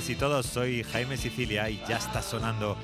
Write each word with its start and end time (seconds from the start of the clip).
todas 0.00 0.10
y 0.10 0.14
todos, 0.14 0.46
soy 0.46 0.82
Jaime 0.82 1.18
Sicilia 1.18 1.68
y 1.68 1.78
ya 1.86 1.98
está 1.98 2.22
sonando 2.22 2.78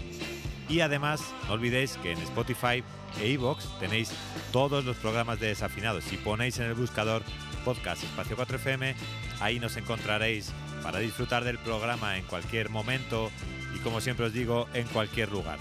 Y 0.68 0.80
además, 0.80 1.22
no 1.48 1.54
olvidéis 1.54 1.96
que 1.96 2.12
en 2.12 2.18
Spotify 2.18 2.84
e 3.20 3.28
iVoox 3.30 3.80
tenéis 3.80 4.12
todos 4.52 4.84
los 4.84 4.96
programas 4.96 5.40
de 5.40 5.48
Desafinado. 5.48 6.00
Si 6.00 6.16
ponéis 6.16 6.58
en 6.58 6.66
el 6.66 6.74
buscador 6.74 7.24
podcast 7.64 8.04
espacio 8.04 8.36
4FM, 8.36 8.94
ahí 9.40 9.58
nos 9.58 9.76
encontraréis 9.76 10.52
para 10.82 11.00
disfrutar 11.00 11.44
del 11.44 11.58
programa 11.58 12.16
en 12.16 12.24
cualquier 12.24 12.70
momento 12.70 13.30
y 13.74 13.78
como 13.80 14.00
siempre 14.00 14.26
os 14.26 14.32
digo, 14.32 14.68
en 14.74 14.86
cualquier 14.88 15.30
lugar. 15.30 15.58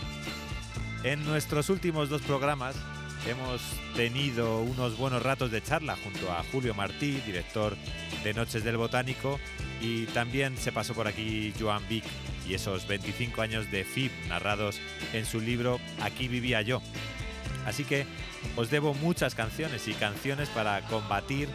En 1.04 1.26
nuestros 1.26 1.70
últimos 1.70 2.10
dos 2.10 2.22
programas 2.22 2.76
hemos 3.28 3.62
tenido 3.96 4.62
unos 4.62 4.98
buenos 4.98 5.22
ratos 5.22 5.52
de 5.52 5.62
charla 5.62 5.98
junto 6.04 6.32
a 6.32 6.44
Julio 6.52 6.74
Martí, 6.74 7.22
director 7.26 7.76
de 8.24 8.34
Noches 8.34 8.64
del 8.64 8.78
Botánico, 8.78 9.40
y 9.82 10.06
también 10.08 10.58
se 10.58 10.72
pasó 10.72 10.94
por 10.94 11.08
aquí 11.08 11.54
Joan 11.60 11.88
Vic 11.88 12.04
y 12.48 12.54
esos 12.54 12.88
25 12.88 13.42
años 13.42 13.70
de 13.72 13.84
FIB 13.84 14.12
narrados 14.28 14.80
en 15.14 15.26
su 15.26 15.40
libro 15.40 15.80
Aquí 16.02 16.28
vivía 16.28 16.62
yo. 16.62 16.82
Así 17.66 17.84
que 17.84 18.06
os 18.56 18.70
debo 18.70 18.94
muchas 18.94 19.36
canciones 19.36 19.88
y 19.88 19.94
canciones 19.94 20.50
para 20.50 20.82
combatir 20.88 21.50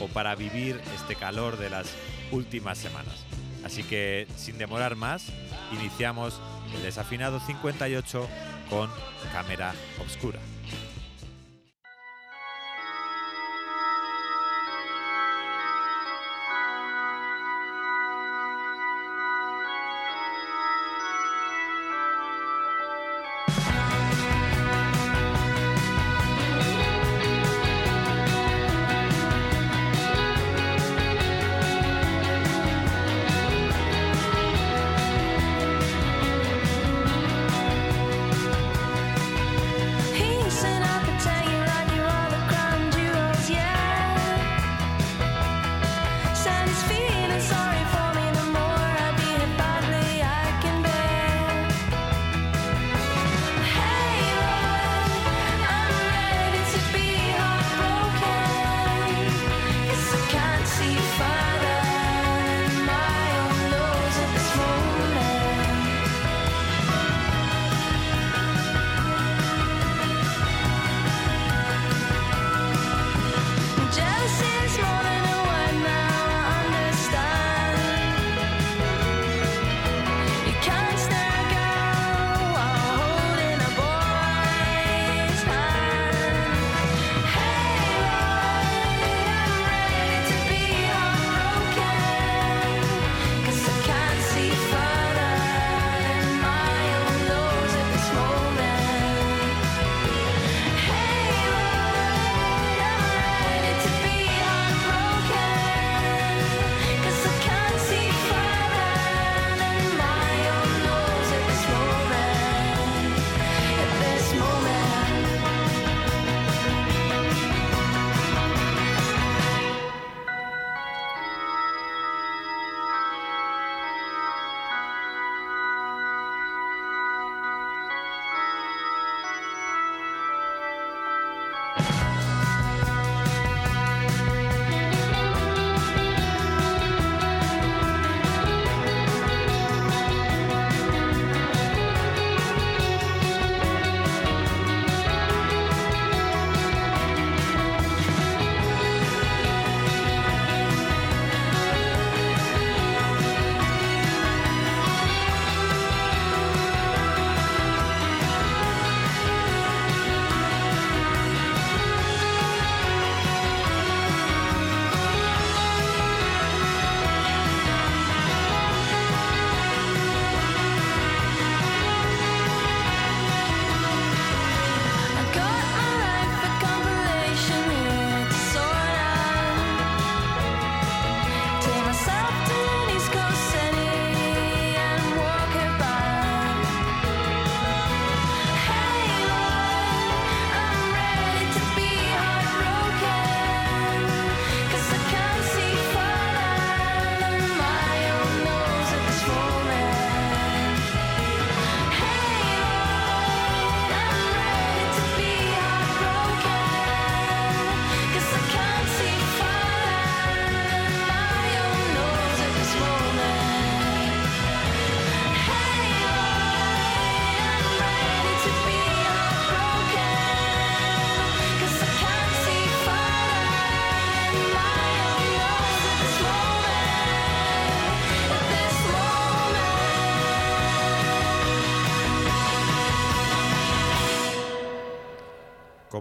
o 0.00 0.08
para 0.08 0.34
vivir 0.34 0.80
este 0.94 1.14
calor 1.14 1.56
de 1.58 1.70
las 1.70 1.86
últimas 2.32 2.78
semanas. 2.78 3.24
Así 3.64 3.82
que 3.82 4.26
sin 4.36 4.58
demorar 4.58 4.96
más, 4.96 5.26
iniciamos 5.72 6.40
el 6.74 6.82
desafinado 6.82 7.40
58 7.40 8.28
con 8.68 8.90
cámara 9.32 9.74
obscura. 10.00 10.40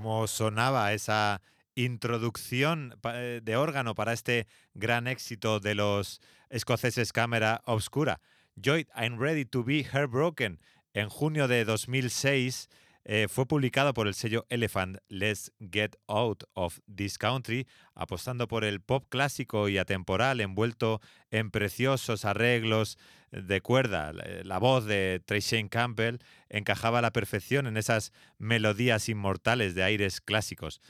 Cómo 0.01 0.27
sonaba 0.27 0.93
esa 0.93 1.41
introducción 1.75 2.95
eh, 3.03 3.41
de 3.43 3.57
órgano 3.57 3.95
para 3.95 4.13
este 4.13 4.47
gran 4.73 5.07
éxito 5.07 5.59
de 5.59 5.75
los 5.75 6.21
escoceses 6.49 7.11
Cámara 7.11 7.61
Obscura. 7.65 8.21
Joy, 8.55 8.87
I'm 8.95 9.19
Ready 9.19 9.43
to 9.43 9.61
Be 9.61 9.83
Heartbroken, 9.83 10.61
en 10.93 11.09
junio 11.09 11.49
de 11.49 11.65
2006 11.65 12.69
eh, 13.03 13.27
fue 13.27 13.45
publicado 13.45 13.93
por 13.93 14.07
el 14.07 14.13
sello 14.13 14.45
Elephant 14.47 14.99
Let's 15.09 15.51
Get 15.59 15.97
Out 16.07 16.43
of 16.53 16.79
This 16.95 17.17
Country, 17.17 17.67
apostando 17.93 18.47
por 18.47 18.63
el 18.63 18.79
pop 18.79 19.05
clásico 19.09 19.67
y 19.67 19.77
atemporal 19.77 20.39
envuelto 20.39 21.01
en 21.29 21.51
preciosos 21.51 22.23
arreglos 22.23 22.97
de 23.31 23.59
cuerda. 23.61 24.13
La 24.43 24.59
voz 24.59 24.85
de 24.85 25.21
Tracy 25.25 25.67
Campbell 25.69 26.19
encajaba 26.49 26.99
a 26.99 27.01
la 27.01 27.11
perfección 27.11 27.67
en 27.67 27.77
esas 27.77 28.11
melodías 28.37 29.09
inmortales 29.09 29.75
de 29.75 29.83
aires 29.83 30.21
clásicos. 30.21 30.81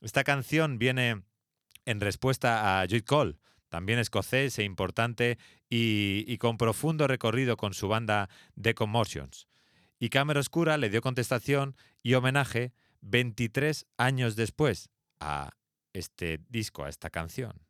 Esta 0.00 0.24
canción 0.24 0.78
viene 0.78 1.22
en 1.84 2.00
respuesta 2.00 2.80
a 2.80 2.86
Joy 2.86 3.02
Cole, 3.02 3.36
también 3.68 3.98
escocés 3.98 4.58
e 4.58 4.64
importante 4.64 5.38
y, 5.68 6.24
y, 6.26 6.38
con 6.38 6.56
profundo 6.56 7.06
recorrido 7.06 7.56
con 7.56 7.74
su 7.74 7.88
banda 7.88 8.28
The 8.60 8.74
Commotions. 8.74 9.46
Y 9.98 10.08
Cámara 10.08 10.40
Oscura 10.40 10.78
le 10.78 10.90
dio 10.90 11.02
contestación 11.02 11.76
y 12.02 12.14
homenaje 12.14 12.72
23 13.02 13.86
años 13.96 14.36
después 14.36 14.90
a 15.20 15.50
este 15.92 16.40
disco, 16.48 16.84
a 16.84 16.88
esta 16.88 17.10
canción. 17.10 17.69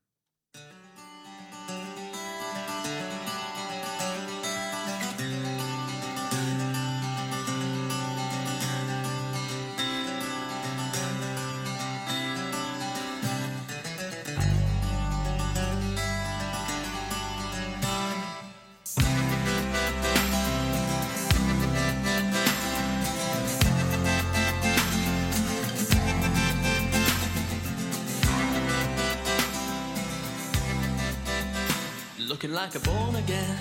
Looking 32.41 32.57
like 32.57 32.75
a 32.75 32.81
born 32.81 33.17
again, 33.17 33.59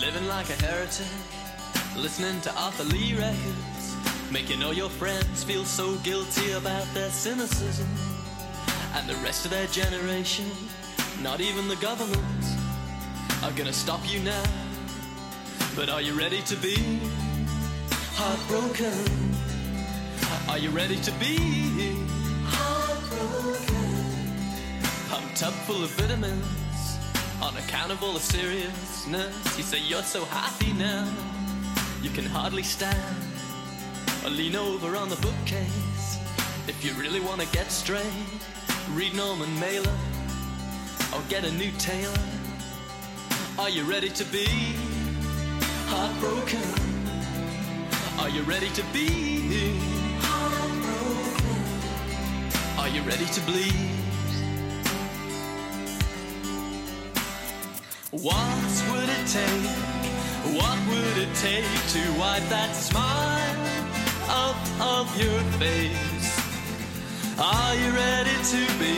living 0.00 0.26
like 0.26 0.48
a 0.48 0.54
heretic, 0.64 1.06
listening 1.94 2.40
to 2.40 2.54
Arthur 2.54 2.84
Lee 2.84 3.12
records, 3.12 3.94
making 4.32 4.62
all 4.62 4.72
your 4.72 4.88
friends 4.88 5.44
feel 5.44 5.66
so 5.66 5.94
guilty 5.96 6.52
about 6.52 6.86
their 6.94 7.10
cynicism. 7.10 7.86
And 8.94 9.06
the 9.06 9.16
rest 9.16 9.44
of 9.44 9.50
their 9.50 9.66
generation, 9.66 10.46
not 11.22 11.42
even 11.42 11.68
the 11.68 11.76
government, 11.76 12.44
are 13.42 13.52
gonna 13.52 13.70
stop 13.70 14.00
you 14.10 14.20
now. 14.20 14.44
But 15.76 15.90
are 15.90 16.00
you 16.00 16.14
ready 16.14 16.40
to 16.40 16.56
be 16.56 17.00
heartbroken? 18.14 18.96
Are 20.48 20.58
you 20.58 20.70
ready 20.70 20.96
to 21.02 21.12
be 21.20 21.36
heartbroken? 22.46 23.84
Pumped 25.10 25.42
up 25.42 25.52
full 25.66 25.84
of 25.84 25.90
vitamins 25.90 26.63
on 27.44 27.54
account 27.58 27.92
of 27.92 28.22
seriousness. 28.22 29.58
You 29.58 29.62
say 29.62 29.78
you're 29.78 30.02
so 30.02 30.24
happy 30.24 30.72
now, 30.72 31.06
you 32.02 32.08
can 32.08 32.24
hardly 32.24 32.62
stand 32.62 32.96
or 34.24 34.30
lean 34.30 34.56
over 34.56 34.96
on 34.96 35.10
the 35.10 35.16
bookcase. 35.16 36.18
If 36.66 36.82
you 36.82 36.94
really 36.94 37.20
want 37.20 37.42
to 37.42 37.46
get 37.48 37.70
straight, 37.70 38.00
read 38.92 39.14
Norman 39.14 39.60
Mailer 39.60 39.92
or 41.12 41.20
get 41.28 41.44
a 41.44 41.52
new 41.52 41.70
tailor. 41.72 42.24
Are 43.58 43.68
you 43.68 43.84
ready 43.84 44.08
to 44.08 44.24
be 44.24 44.46
heartbroken? 45.92 46.64
Are 48.20 48.30
you 48.30 48.42
ready 48.44 48.70
to 48.70 48.82
be 48.94 49.76
heartbroken? 50.20 51.58
Are 52.78 52.88
you 52.88 53.02
ready 53.02 53.26
to 53.26 53.40
bleed? 53.42 53.93
What 58.24 58.72
would 58.90 59.10
it 59.10 59.26
take? 59.26 60.56
What 60.56 60.78
would 60.88 61.18
it 61.18 61.34
take 61.34 61.68
to 61.92 62.18
wipe 62.18 62.48
that 62.48 62.74
smile 62.74 63.60
off 64.30 64.80
of 64.80 65.20
your 65.20 65.40
face? 65.60 66.32
Are 67.38 67.74
you 67.74 67.90
ready 67.92 68.36
to 68.52 68.62
be? 68.80 68.96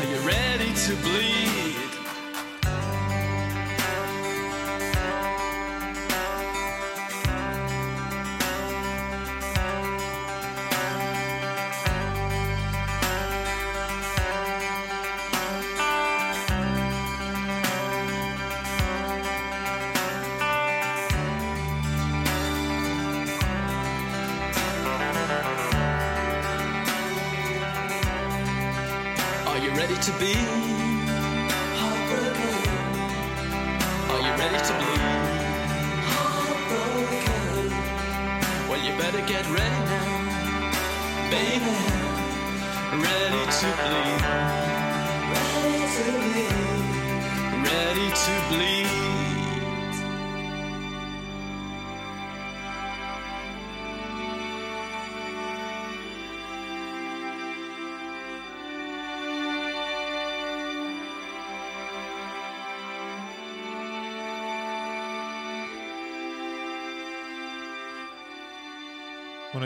Are 0.00 0.08
you 0.10 0.26
ready 0.26 0.72
to 0.72 0.96
bleed? 1.02 1.71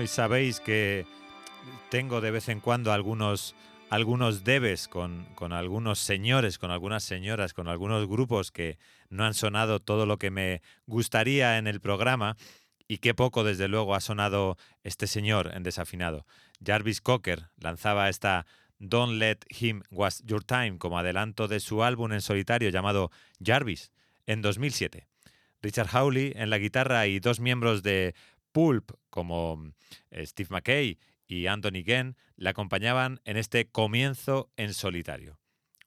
Sabéis 0.06 0.60
que 0.60 1.06
tengo 1.90 2.20
de 2.20 2.30
vez 2.30 2.48
en 2.48 2.60
cuando 2.60 2.92
algunos, 2.92 3.54
algunos 3.90 4.44
debes 4.44 4.88
con, 4.88 5.26
con 5.34 5.52
algunos 5.52 5.98
señores, 5.98 6.58
con 6.58 6.70
algunas 6.70 7.02
señoras, 7.02 7.52
con 7.54 7.68
algunos 7.68 8.06
grupos 8.06 8.50
que 8.50 8.78
no 9.08 9.24
han 9.24 9.34
sonado 9.34 9.80
todo 9.80 10.06
lo 10.06 10.18
que 10.18 10.30
me 10.30 10.62
gustaría 10.86 11.58
en 11.58 11.66
el 11.66 11.80
programa 11.80 12.36
y 12.88 12.98
qué 12.98 13.14
poco, 13.14 13.42
desde 13.42 13.68
luego, 13.68 13.94
ha 13.94 14.00
sonado 14.00 14.56
este 14.84 15.06
señor 15.06 15.50
en 15.54 15.62
desafinado. 15.62 16.24
Jarvis 16.64 17.00
Cocker 17.00 17.48
lanzaba 17.58 18.08
esta 18.08 18.46
Don't 18.78 19.18
Let 19.18 19.38
Him 19.48 19.82
Was 19.90 20.22
Your 20.24 20.44
Time 20.44 20.78
como 20.78 20.98
adelanto 20.98 21.48
de 21.48 21.60
su 21.60 21.82
álbum 21.82 22.12
en 22.12 22.20
solitario 22.20 22.70
llamado 22.70 23.10
Jarvis 23.44 23.90
en 24.26 24.42
2007. 24.42 25.06
Richard 25.62 25.88
Hawley 25.88 26.32
en 26.36 26.50
la 26.50 26.58
guitarra 26.58 27.06
y 27.06 27.18
dos 27.18 27.40
miembros 27.40 27.82
de 27.82 28.14
Pulp 28.56 28.92
como 29.10 29.70
eh, 30.10 30.24
Steve 30.24 30.48
McKay 30.50 30.98
y 31.26 31.46
Anthony 31.46 31.84
Genn 31.84 32.16
le 32.36 32.48
acompañaban 32.48 33.20
en 33.26 33.36
este 33.36 33.68
comienzo 33.68 34.50
en 34.56 34.72
solitario. 34.72 35.38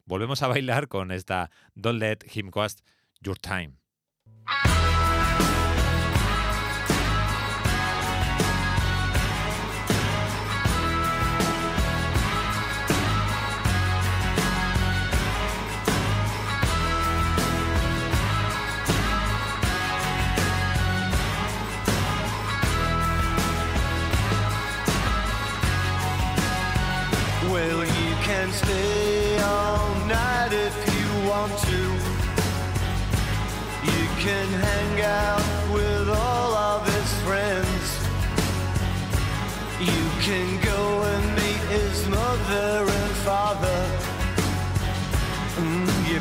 Volvemos 0.06 0.44
a 0.44 0.48
bailar 0.50 0.88
con 0.88 1.10
esta 1.10 1.50
Don't 1.74 2.00
Let 2.00 2.20
Him 2.32 2.52
Waste 2.54 2.84
Your 3.22 3.40
Time. 3.40 3.79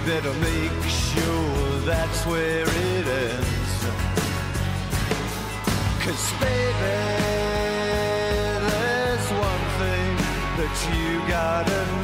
Better 0.09 0.33
make 0.41 0.83
sure 0.88 1.81
that's 1.85 2.25
where 2.25 2.62
it 2.62 3.07
ends. 3.07 3.73
Cause 6.03 6.33
baby, 6.41 6.97
there's 8.71 9.29
one 9.49 9.65
thing 9.81 10.17
that 10.61 10.75
you 10.88 11.29
gotta 11.29 11.98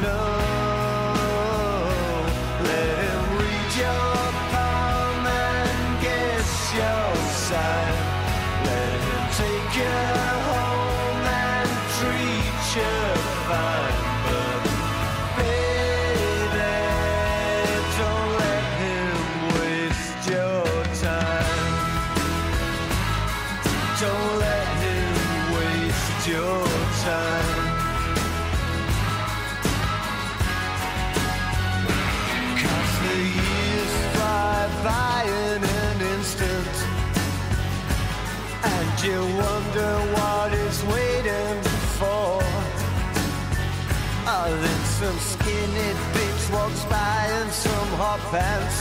some 44.99 45.19
skinny 45.19 45.91
bitch 46.13 46.53
walks 46.53 46.85
by 46.85 47.27
in 47.41 47.49
some 47.51 47.89
hot 47.99 48.21
pants. 48.31 48.77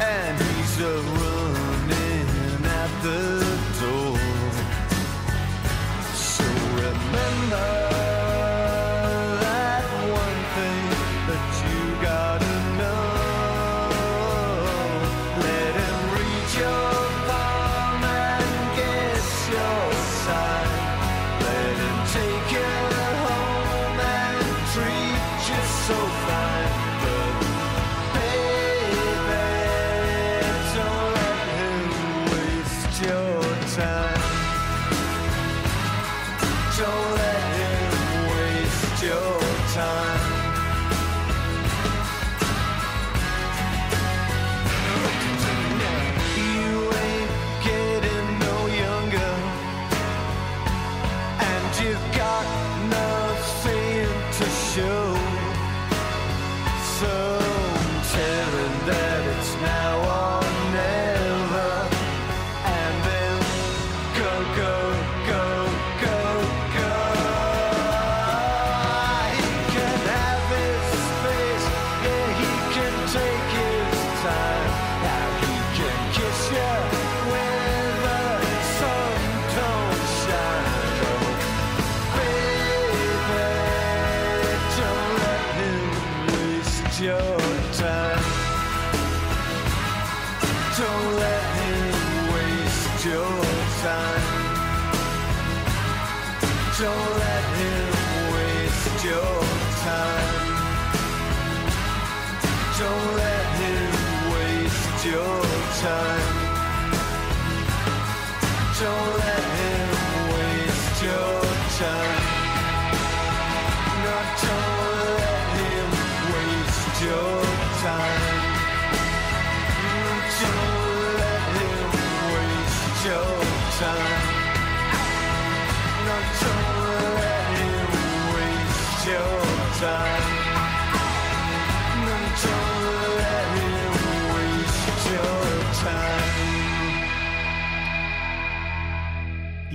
And 0.00 0.38
he's 0.38 0.80
a 0.80 0.96
running 1.18 2.64
at 2.80 2.92
the 3.02 3.20
door. 3.80 4.18
So 6.14 6.44
remember 6.84 7.89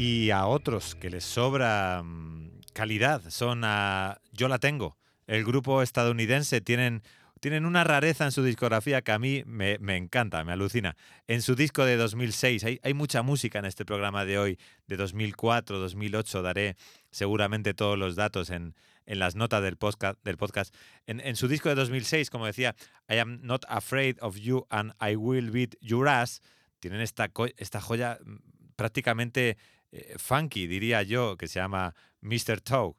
Y 0.07 0.29
a 0.29 0.45
otros 0.45 0.93
que 0.93 1.09
les 1.09 1.23
sobra 1.23 2.03
mm, 2.03 2.61
calidad 2.73 3.23
son 3.29 3.63
a 3.63 4.21
Yo 4.33 4.47
la 4.47 4.59
tengo. 4.59 4.99
El 5.25 5.43
grupo 5.43 5.81
estadounidense 5.81 6.61
tienen, 6.61 7.01
tienen 7.39 7.65
una 7.65 7.83
rareza 7.83 8.23
en 8.23 8.31
su 8.31 8.43
discografía 8.43 9.01
que 9.01 9.11
a 9.13 9.17
mí 9.17 9.41
me, 9.47 9.79
me 9.79 9.97
encanta, 9.97 10.43
me 10.43 10.51
alucina. 10.51 10.95
En 11.25 11.41
su 11.41 11.55
disco 11.55 11.85
de 11.85 11.97
2006, 11.97 12.65
hay, 12.65 12.79
hay 12.83 12.93
mucha 12.93 13.23
música 13.23 13.57
en 13.57 13.65
este 13.65 13.83
programa 13.83 14.25
de 14.25 14.37
hoy, 14.37 14.59
de 14.85 14.95
2004, 14.95 15.79
2008, 15.79 16.43
daré 16.43 16.75
seguramente 17.09 17.73
todos 17.73 17.97
los 17.97 18.15
datos 18.15 18.51
en, 18.51 18.75
en 19.07 19.17
las 19.17 19.35
notas 19.35 19.63
del 19.63 19.75
podcast. 19.75 20.23
Del 20.23 20.37
podcast. 20.37 20.71
En, 21.07 21.19
en 21.19 21.35
su 21.35 21.47
disco 21.47 21.69
de 21.69 21.73
2006, 21.73 22.29
como 22.29 22.45
decía, 22.45 22.75
I 23.09 23.17
am 23.17 23.39
not 23.41 23.65
afraid 23.67 24.17
of 24.21 24.35
you 24.35 24.67
and 24.69 24.93
I 25.01 25.15
will 25.15 25.49
beat 25.49 25.73
your 25.81 26.07
ass, 26.07 26.43
tienen 26.79 27.01
esta, 27.01 27.31
esta 27.57 27.81
joya 27.81 28.19
mm, 28.23 28.35
prácticamente 28.75 29.57
eh, 29.95 30.15
funky, 30.17 30.67
diría 30.67 31.03
yo, 31.03 31.37
que 31.37 31.47
se 31.47 31.59
llama 31.59 31.95
Mr. 32.21 32.61
Toe. 32.61 32.95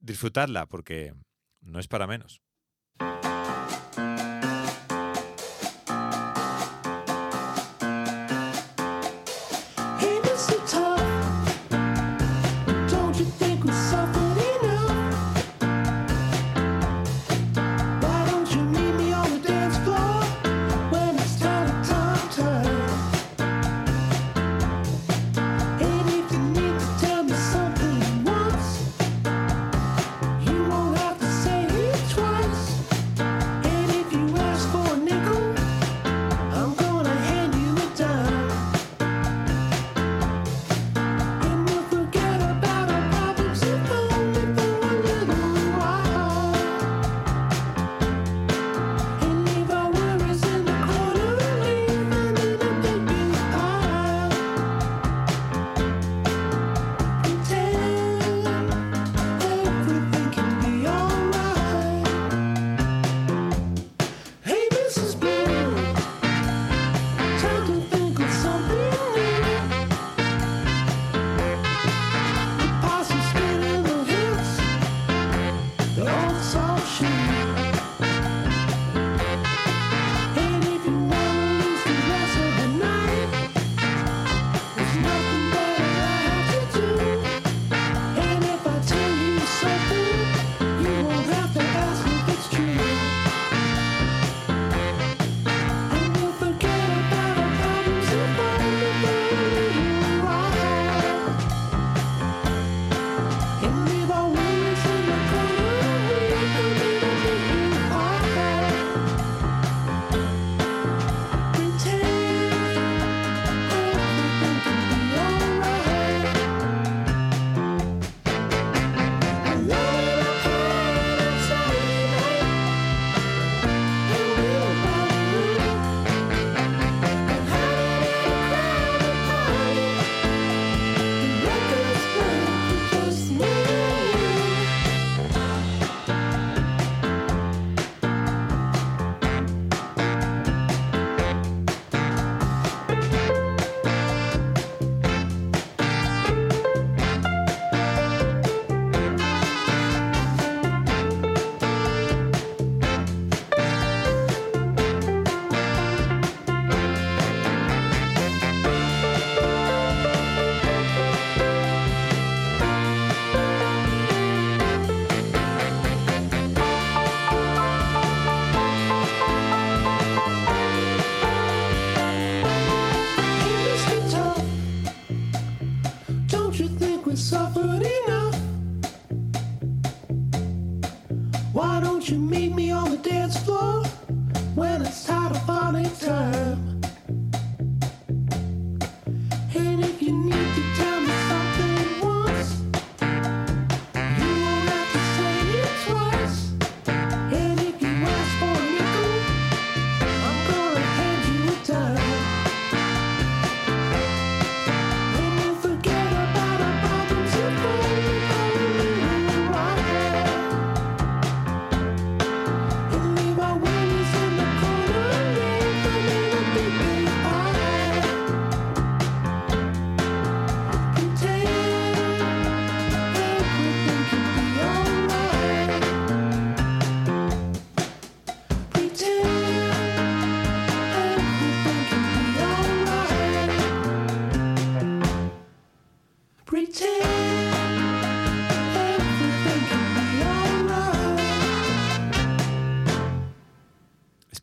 Disfrutadla 0.00 0.66
porque 0.66 1.14
no 1.60 1.78
es 1.78 1.88
para 1.88 2.06
menos. 2.06 2.40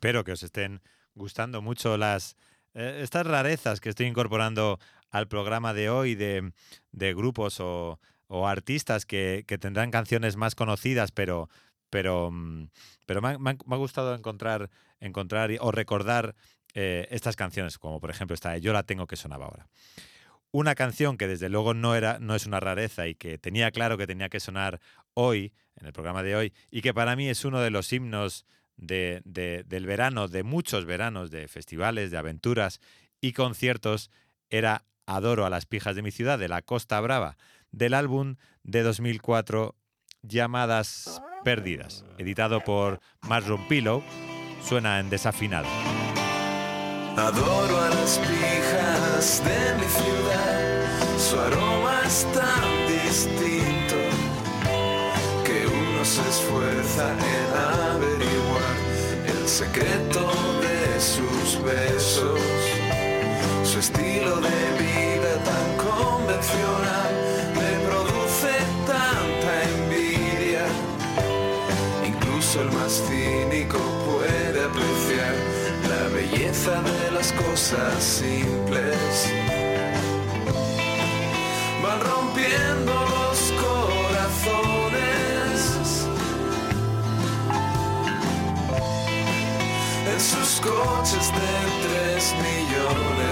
Espero 0.04 0.26
que 0.26 0.34
os 0.34 0.44
estén 0.44 0.82
gustando 1.16 1.62
mucho 1.62 1.96
las 1.96 2.36
eh, 2.74 3.00
estas 3.04 3.26
rarezas 3.26 3.80
que 3.80 3.88
estoy 3.88 4.06
incorporando 4.06 4.78
al 5.12 5.30
programa 5.30 5.74
de 5.74 5.90
hoy 5.90 6.16
de, 6.16 6.52
de 6.92 7.14
grupos 7.14 7.62
o, 7.62 8.02
o 8.28 8.46
artistas 8.46 9.06
que, 9.06 9.46
que 9.48 9.58
tendrán 9.58 9.92
canciones 9.92 10.36
más 10.36 10.56
conocidas, 10.56 11.14
pero, 11.14 11.48
pero, 11.90 12.32
mm, 12.32 12.68
pero 13.06 13.22
me, 13.22 13.52
ha, 13.52 13.78
gustado 13.78 14.14
encontrar, 14.14 14.70
encontrar 15.00 15.52
o 15.62 15.72
recordar 15.72 16.36
eh, 16.74 17.08
estas 17.10 17.38
canciones, 17.38 17.78
como 17.78 18.02
por 18.02 18.10
ejemplo 18.10 18.34
esta 18.34 18.52
de 18.52 18.60
Yo 18.60 18.74
la 18.74 18.84
tengo 18.84 19.08
que 19.08 19.16
sonaba 19.16 19.46
ahora. 19.46 19.70
Una 20.52 20.76
canción 20.76 21.16
que 21.16 21.30
desde 21.30 21.48
luego 21.48 21.74
no, 21.74 21.96
era, 21.96 22.20
no 22.20 22.36
es 22.36 22.46
una 22.46 22.60
rareza 22.60 23.08
y 23.08 23.16
que 23.16 23.38
tenía 23.38 23.72
claro 23.72 23.98
que 23.98 24.06
tenía 24.06 24.28
que 24.28 24.42
sonar 24.42 24.82
hoy, 25.14 25.54
en 25.78 25.88
el 25.88 25.94
programa 25.94 26.24
de 26.24 26.36
hoy, 26.36 26.54
y 26.72 26.82
que 26.82 26.94
para 26.94 27.16
mí 27.16 27.30
es 27.30 27.46
uno 27.46 27.62
de 27.62 27.70
los 27.70 27.94
himnos 27.94 28.46
de- 28.78 29.22
de- 29.26 29.64
del 29.66 29.86
verano, 29.86 30.28
de 30.28 30.44
muchos 30.44 30.86
veranos, 30.86 31.32
de 31.32 31.48
festivales, 31.48 32.12
de 32.12 32.18
aventuras 32.18 32.80
y 33.22 33.34
conciertos, 33.34 34.10
era 34.50 34.84
Adoro 35.06 35.46
a 35.46 35.50
las 35.50 35.66
pijas 35.66 35.96
de 35.96 36.02
mi 36.02 36.12
ciudad, 36.12 36.40
de 36.40 36.48
la 36.48 36.62
Costa 36.62 37.00
Brava, 37.02 37.36
del 37.72 37.94
álbum 37.94 38.36
de 38.64 38.84
2004 38.84 39.76
Llamadas 40.22 41.22
Perdidas, 41.44 42.06
editado 42.18 42.62
por 42.64 43.02
Mushroom 43.24 43.68
Pillow, 43.68 44.02
suena 44.64 45.00
en 45.02 45.10
desafinado. 45.10 45.68
Adoro 47.18 47.80
a 47.82 47.90
las 47.90 48.18
pijas 48.20 49.44
de 49.44 49.76
mi 49.76 49.86
ciudad, 49.92 51.18
su 51.20 51.40
aroma 51.40 52.02
es 52.06 52.26
tan 52.34 52.88
distinto 52.88 53.96
que 55.46 55.68
uno 55.68 56.06
se 56.06 56.22
esfuerza 56.30 57.12
en 57.12 57.20
el 59.44 59.50
secreto 59.50 60.32
de 60.62 61.02
sus 61.02 61.62
besos, 61.64 62.40
su 63.66 63.80
estilo 63.80 64.38
de 64.38 64.60
vida 64.80 65.34
tan 65.44 65.68
convencional 65.90 67.12
me 67.60 67.72
produce 67.88 68.54
tanta 68.88 69.54
envidia. 69.76 70.66
Incluso 72.08 72.62
el 72.62 72.72
más 72.72 73.04
cínico 73.06 73.80
puede 74.06 74.64
apreciar 74.64 75.36
la 75.90 76.08
belleza 76.16 76.82
de 76.82 77.12
las 77.12 77.34
cosas 77.34 78.02
simples. 78.02 79.34
Van 81.84 82.00
rompiendo 82.00 83.13
de 91.32 91.88
tres 91.88 92.36
millones. 92.44 93.23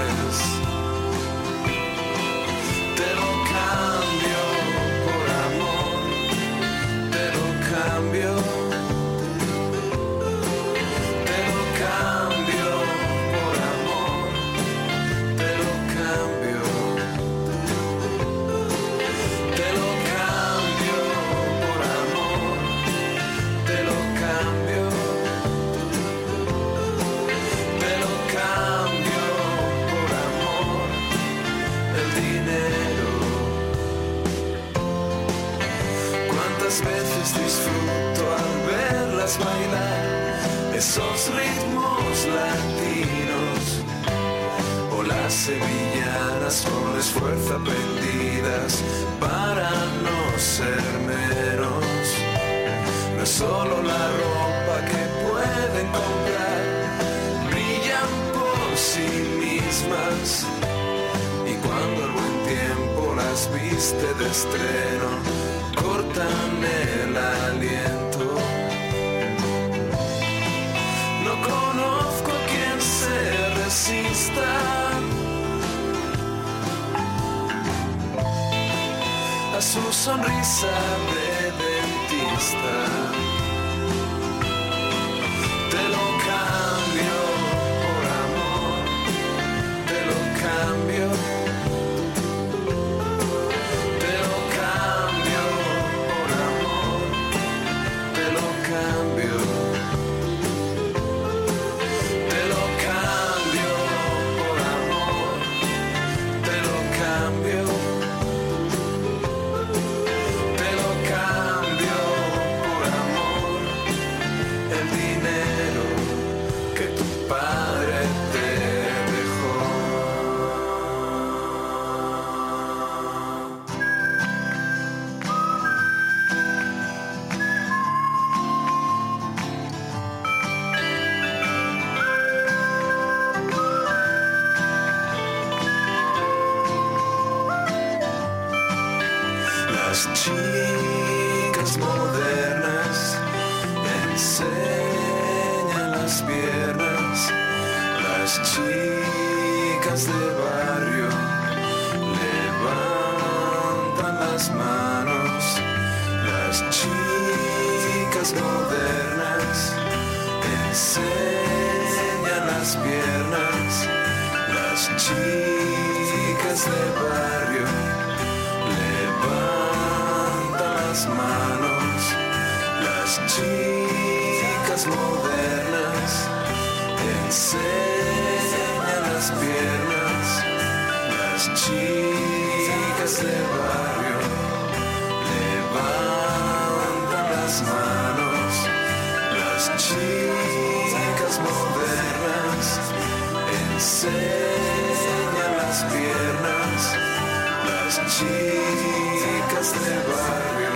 chicas 198.21 199.73
del 199.73 199.99
barrio 200.07 200.69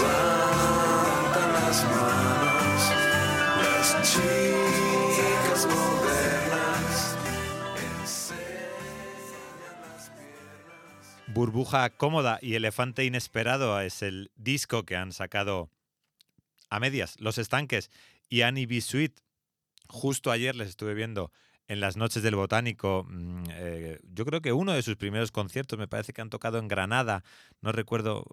levantan 0.00 1.52
las 1.52 1.78
manos, 1.84 2.82
las 3.62 3.86
chicas 4.12 5.66
modernas 5.66 7.16
enseñan 8.00 9.76
las 9.82 10.10
piernas. 10.10 11.26
Burbuja 11.28 11.90
cómoda 11.90 12.38
y 12.40 12.54
elefante 12.54 13.04
inesperado 13.04 13.80
es 13.80 14.02
el 14.02 14.30
disco 14.36 14.84
que 14.84 14.96
han 14.96 15.12
sacado 15.12 15.70
a 16.68 16.78
medias 16.80 17.16
Los 17.20 17.38
Estanques 17.38 17.90
y 18.28 18.42
Annie 18.42 18.66
B. 18.66 18.80
Sweet. 18.80 19.20
Justo 19.88 20.30
ayer 20.30 20.54
les 20.54 20.68
estuve 20.68 20.94
viendo 20.94 21.32
en 21.70 21.78
las 21.78 21.96
noches 21.96 22.22
del 22.24 22.34
Botánico. 22.34 23.06
mm, 23.08 23.44
eh, 23.52 24.00
yo 24.12 24.24
creo 24.24 24.40
que 24.42 24.52
uno 24.52 24.72
de 24.72 24.82
sus 24.82 24.96
primeros 24.96 25.30
conciertos, 25.30 25.78
me 25.78 25.86
parece 25.86 26.12
que 26.12 26.20
han 26.20 26.28
tocado 26.28 26.58
en 26.58 26.66
Granada, 26.66 27.22
no 27.62 27.70
recuerdo 27.70 28.26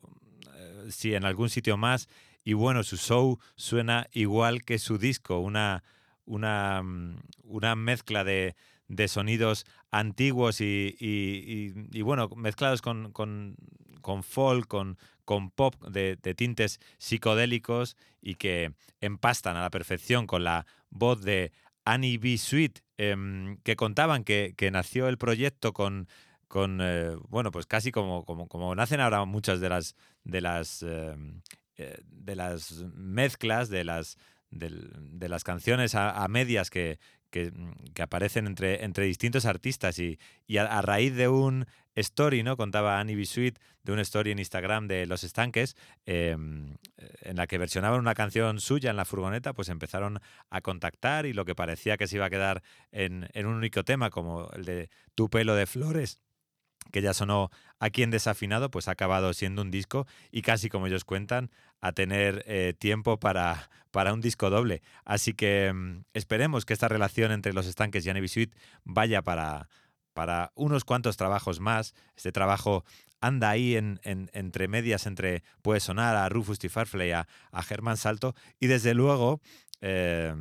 eh, 0.56 0.88
si 0.90 1.14
en 1.14 1.24
algún 1.24 1.50
sitio 1.52 1.78
más. 1.78 2.10
Y 2.44 2.54
bueno, 2.54 2.84
su 2.84 2.98
show 2.98 3.38
suena 3.56 4.08
igual 4.12 4.64
que 4.64 4.80
su 4.80 4.98
disco, 4.98 5.38
una, 5.38 5.84
una, 6.26 6.82
mm, 6.82 7.20
una 7.44 7.76
mezcla 7.76 8.24
de, 8.24 8.56
de 8.88 9.08
sonidos 9.08 9.66
antiguos 9.92 10.60
y, 10.60 10.96
y- 11.00 11.74
y- 11.92 12.02
bueno, 12.02 12.30
mezclados 12.36 12.82
con, 12.82 13.12
con, 13.12 13.56
con 14.02 14.24
folk, 14.24 14.68
con, 14.68 14.98
con 15.26 15.52
pop 15.52 15.76
de, 15.88 16.18
de 16.24 16.34
tintes 16.34 16.80
psicodélicos 16.98 17.98
y 18.20 18.34
que 18.36 18.74
empastan 19.00 19.58
a 19.58 19.62
la 19.62 19.70
perfección 19.70 20.26
con 20.26 20.44
la 20.44 20.66
voz 20.90 21.22
de 21.22 21.52
Annie 21.88 22.18
B. 22.18 22.38
Sweet, 22.38 22.80
em, 22.98 23.58
que 23.64 23.76
contaban 23.76 24.24
que, 24.24 24.54
que 24.58 24.72
nació 24.72 25.08
el 25.08 25.18
proyecto 25.18 25.72
con, 25.72 26.08
con 26.48 26.80
eh, 26.82 27.16
bueno, 27.30 27.52
pues 27.52 27.66
casi 27.66 27.92
como, 27.92 28.26
como, 28.26 28.48
como 28.48 28.76
nacen 28.76 29.00
ahora 29.00 29.24
muchas 29.26 29.62
de 29.62 29.70
las 29.70 29.96
de 30.24 30.42
las 30.42 30.84
em, 30.84 31.42
eh, 31.78 31.98
de 32.04 32.36
las 32.36 32.84
mezclas, 32.94 33.70
de 33.70 33.84
las 33.86 34.18
de 34.50 35.28
las 35.30 35.44
canciones 35.44 35.94
a 35.94 36.26
medias 36.30 36.70
que, 36.70 37.00
que, 37.30 37.52
mm, 37.52 37.94
que 37.94 38.02
aparecen 38.02 38.48
entre, 38.48 38.84
entre 38.84 39.06
distintos 39.06 39.46
artistas 39.46 40.00
y, 40.00 40.20
y 40.46 40.58
a, 40.58 40.82
raíz 40.82 41.16
de 41.16 41.28
un 41.28 41.66
story, 41.96 42.44
¿no? 42.44 42.58
Contaba 42.58 43.00
Annie 43.00 43.16
B. 43.16 43.26
Sweet 43.26 43.60
de 43.84 43.92
un 43.92 44.00
story 44.00 44.32
en 44.32 44.40
Instagram 44.40 44.88
de 44.88 45.06
Los 45.06 45.24
Estanques 45.24 45.76
em, 46.06 46.76
en 47.22 47.36
la 47.38 47.48
que 47.48 47.58
versionaban 47.58 48.00
una 48.00 48.14
canción 48.14 48.60
suya 48.60 48.92
en 48.92 48.98
la 48.98 49.06
furgoneta, 49.06 49.54
pues 49.54 49.70
empezaron 49.70 50.20
a 50.50 50.62
contactar 50.62 51.26
y 51.26 51.34
lo 51.34 51.46
que 51.46 51.56
parecía 51.56 51.98
que 51.98 52.08
se 52.08 52.18
iba 52.18 52.26
a 52.26 52.30
quedar 52.30 52.64
en, 52.92 53.28
en 53.34 53.46
un 53.46 53.56
único 53.56 53.84
tema, 53.84 54.10
como 54.10 54.50
el 54.52 54.66
de 54.66 54.90
Tu 55.16 55.30
pelo 55.30 55.56
de 55.56 55.66
flores, 55.66 56.22
que 56.92 57.02
ya 57.02 57.14
sonó 57.14 57.50
aquí 57.80 58.04
en 58.04 58.12
Desafinado, 58.12 58.72
pues 58.72 58.88
ha 58.88 58.92
acabado 58.92 59.34
siendo 59.34 59.62
un 59.62 59.72
disco 59.72 60.08
y 60.32 60.42
casi 60.42 60.70
como 60.70 60.88
ellos 60.88 61.04
cuentan, 61.06 61.52
a 61.82 61.92
tener 61.92 62.44
eh, 62.48 62.74
tiempo 62.78 63.20
para, 63.20 63.70
para 63.92 64.14
un 64.14 64.22
disco 64.22 64.50
doble. 64.50 64.82
Así 65.06 65.34
que 65.34 65.72
mm, 65.74 66.04
esperemos 66.14 66.66
que 66.66 66.74
esta 66.74 66.88
relación 66.88 67.32
entre 67.32 67.54
los 67.54 67.68
estanques 67.68 68.06
y 68.06 68.10
Annie. 68.10 68.28
Sweet 68.28 68.56
vaya 68.84 69.22
para, 69.22 69.70
para 70.14 70.52
unos 70.56 70.86
cuantos 70.86 71.18
trabajos 71.18 71.60
más. 71.60 71.94
Este 72.16 72.32
trabajo 72.32 72.84
anda 73.22 73.50
ahí 73.50 73.76
en, 73.76 74.00
en- 74.04 74.30
entre 74.34 74.68
medias, 74.68 75.06
entre 75.06 75.44
puede 75.62 75.80
sonar 75.80 76.16
a 76.16 76.30
Rufus 76.30 76.58
T. 76.60 76.70
Farfley, 76.70 77.12
a, 77.12 77.28
a 77.52 77.64
Germán 77.64 77.98
Salto 77.98 78.34
y 78.60 78.68
desde 78.68 78.94
luego 78.94 79.42
eh, 79.82 80.34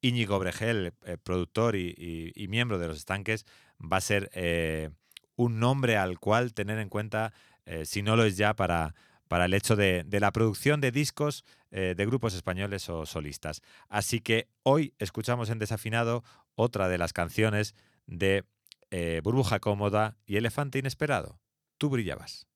Íñigo 0.00 0.38
Bregel, 0.38 0.92
eh, 1.06 1.16
productor 1.20 1.74
y, 1.76 1.94
y- 1.96 2.32
y 2.36 2.46
miembro 2.48 2.78
de 2.78 2.88
los 2.88 2.98
estanques, 2.98 3.46
va 3.80 3.96
a 3.96 4.00
ser 4.00 4.30
eh, 4.34 4.90
un 5.36 5.58
nombre 5.58 5.96
al 5.96 6.18
cual 6.18 6.54
tener 6.54 6.78
en 6.78 6.88
cuenta, 6.88 7.32
eh, 7.66 7.84
si 7.86 8.02
no 8.02 8.16
lo 8.16 8.24
es 8.24 8.36
ya, 8.36 8.54
para, 8.54 8.94
para 9.28 9.46
el 9.46 9.54
hecho 9.54 9.76
de, 9.76 10.04
de 10.04 10.20
la 10.20 10.32
producción 10.32 10.80
de 10.80 10.92
discos 10.92 11.44
eh, 11.76 11.94
de 11.96 12.06
grupos 12.06 12.34
españoles 12.34 12.88
o 12.88 13.04
solistas. 13.04 13.60
Así 13.88 14.20
que 14.20 14.48
hoy 14.62 14.94
escuchamos 14.98 15.50
en 15.50 15.58
Desafinado 15.58 16.22
otra 16.54 16.88
de 16.88 16.98
las 16.98 17.12
canciones 17.12 17.74
de 18.06 18.44
eh, 18.92 19.20
Burbuja 19.24 19.58
Cómoda 19.58 20.16
y 20.24 20.36
Elefante 20.36 20.78
Inesperado. 20.78 21.40
Tú 21.78 21.90
brillabas. 21.90 22.46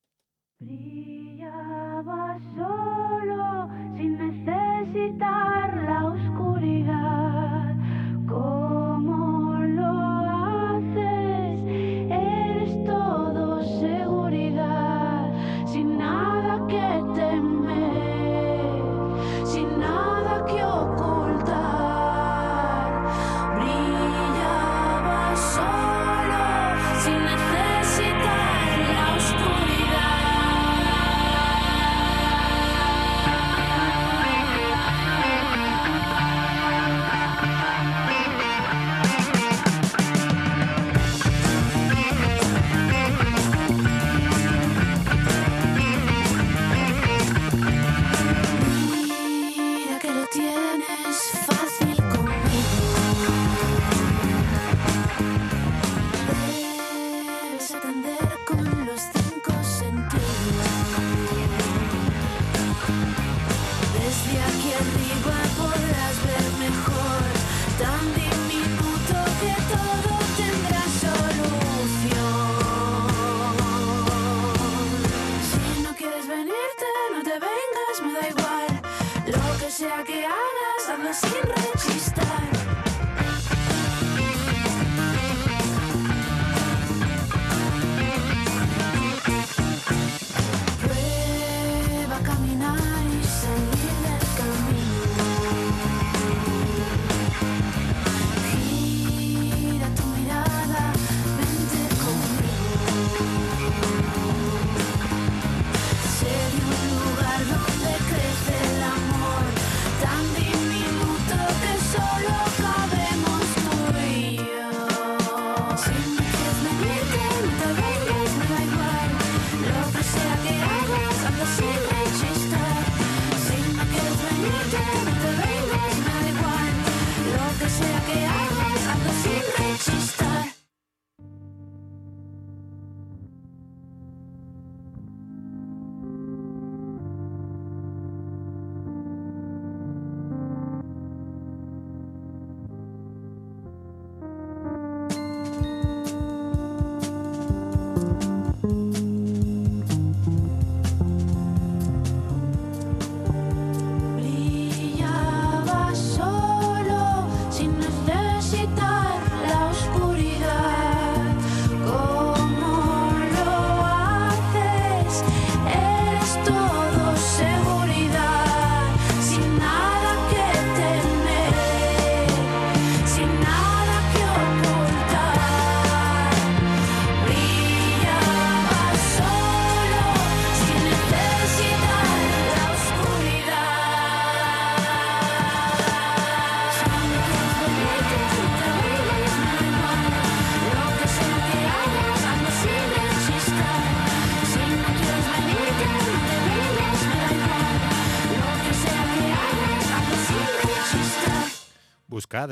Brillaba 0.59 2.39
solo 2.55 3.69
sin 3.97 4.17
necesitar 4.17 5.75
la 5.83 6.05
oscuridad. 6.05 7.18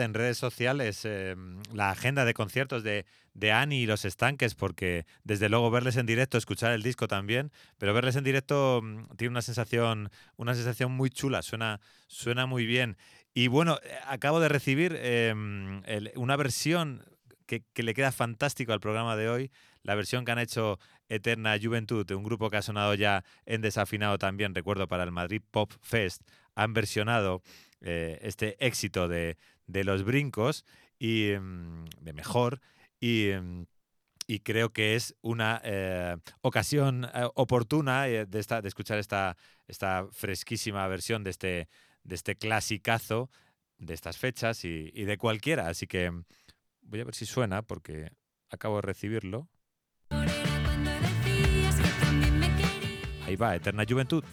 En 0.04 0.14
redes 0.14 0.38
sociales 0.38 1.02
eh, 1.06 1.36
la 1.74 1.92
agenda 1.92 2.26
de 2.26 2.34
conciertos 2.34 2.84
de, 2.84 3.06
de 3.34 3.52
Ani 3.52 3.82
y 3.82 3.86
los 3.86 4.06
estanques, 4.06 4.56
porque 4.56 5.06
desde 5.24 5.50
luego 5.50 5.70
verles 5.72 5.98
en 5.98 6.06
directo, 6.06 6.38
escuchar 6.38 6.72
el 6.74 6.84
disco 6.84 7.08
también, 7.08 7.52
pero 7.78 7.94
verles 7.94 8.16
en 8.16 8.24
directo 8.24 8.82
mm, 8.84 9.16
tiene 9.18 9.32
una 9.32 9.42
sensación, 9.42 10.10
una 10.36 10.56
sensación 10.56 10.92
muy 10.92 11.10
chula, 11.10 11.42
suena, 11.42 11.80
suena 12.08 12.46
muy 12.46 12.66
bien. 12.66 12.98
Y 13.34 13.48
bueno, 13.48 13.78
eh, 13.84 13.92
acabo 14.08 14.40
de 14.40 14.50
recibir 14.50 14.94
el- 14.94 16.12
una 16.16 16.36
versión 16.36 17.04
que, 17.46 17.64
que 17.74 17.84
le 17.84 17.94
queda 17.94 18.12
fantástico 18.12 18.74
al 18.74 18.80
programa 18.80 19.16
de 19.16 19.30
hoy, 19.30 19.52
la 19.84 19.96
versión 19.96 20.26
que 20.26 20.32
han 20.32 20.40
hecho 20.40 20.80
Eterna 21.08 21.56
Juventud, 21.62 22.06
de 22.06 22.16
un 22.16 22.24
grupo 22.24 22.50
que 22.50 22.58
ha 22.58 22.62
sonado 22.62 22.94
ya 22.94 23.24
en 23.46 23.62
desafinado 23.62 24.18
también, 24.18 24.54
recuerdo, 24.54 24.88
para 24.88 25.04
el 25.04 25.12
Madrid 25.12 25.42
Pop 25.52 25.72
Fest, 25.82 26.24
han 26.56 26.74
versionado 26.74 27.42
eh, 27.80 28.20
este 28.22 28.58
éxito 28.66 29.08
de, 29.08 29.38
de 29.68 29.84
los 29.84 30.04
brincos 30.04 30.66
y 30.98 31.34
mm, 31.40 31.86
de 32.02 32.14
mejor 32.14 32.62
y, 33.00 33.32
mm, 33.40 33.66
y 34.28 34.40
creo 34.40 34.74
que 34.74 34.96
es 34.96 35.16
una 35.22 35.62
eh, 35.64 36.18
ocasión 36.42 37.06
eh, 37.06 37.28
oportuna 37.36 38.08
eh, 38.08 38.26
de, 38.26 38.40
esta, 38.40 38.62
de 38.62 38.68
escuchar 38.68 38.98
esta, 39.00 39.38
esta 39.68 40.08
fresquísima 40.12 40.86
versión 40.88 41.24
de 41.24 41.30
este, 41.30 41.70
de 42.04 42.16
este 42.16 42.36
clasicazo 42.36 43.30
de 43.78 43.94
estas 43.94 44.18
fechas 44.18 44.66
y, 44.66 44.92
y 44.94 45.06
de 45.06 45.18
cualquiera. 45.18 45.68
Así 45.68 45.88
que 45.88 46.12
mm, 46.12 46.24
voy 46.82 47.02
a 47.02 47.06
ver 47.06 47.16
si 47.16 47.26
suena 47.26 47.62
porque 47.62 48.12
acabo 48.50 48.78
de 48.78 48.82
recibirlo. 48.82 49.48
Ahí 53.26 53.36
va, 53.36 53.56
Eterna 53.56 53.84
Juventud. 53.88 54.24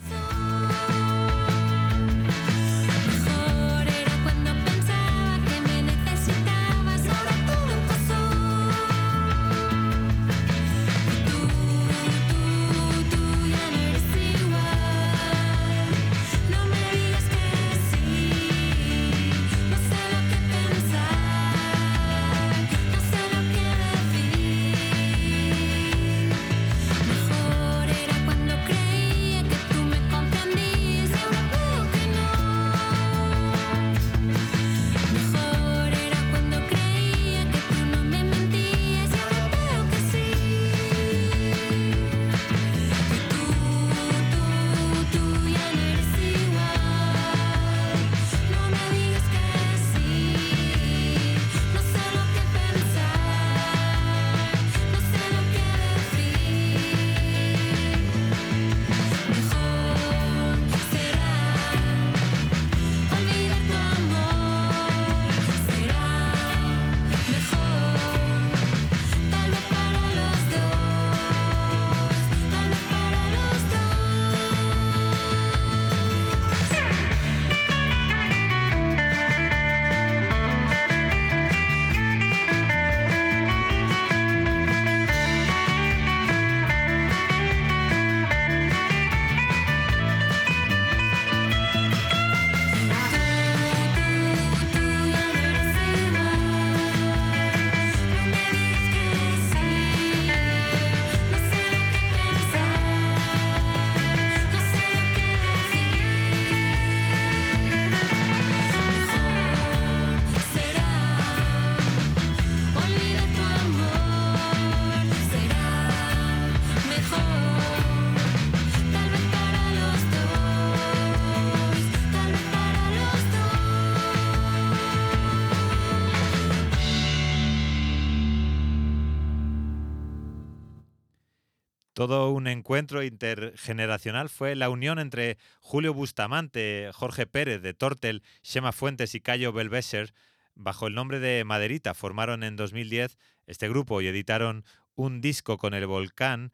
Todo 131.95 132.33
un 132.33 132.49
encuentro 132.49 133.05
intergeneracional 133.05 134.29
fue 134.29 134.57
la 134.57 134.69
unión 134.69 134.99
entre 134.99 135.39
Julio 135.61 135.95
Bustamante, 135.95 136.91
Jorge 136.93 137.25
Pérez 137.25 137.63
de 137.63 137.73
Tortel, 137.73 138.25
Shema 138.43 138.73
Fuentes 138.73 139.15
y 139.15 139.21
Cayo 139.21 139.53
Belveser. 139.53 140.13
Bajo 140.57 140.89
el 140.89 140.95
nombre 140.95 141.21
de 141.21 141.45
Maderita 141.45 141.95
formaron 141.95 142.43
en 142.43 142.57
2010 142.57 143.17
este 143.47 143.69
grupo 143.69 144.01
y 144.01 144.09
editaron 144.09 144.65
un 144.97 145.21
disco 145.21 145.57
con 145.57 145.73
el 145.73 145.87
volcán 145.87 146.51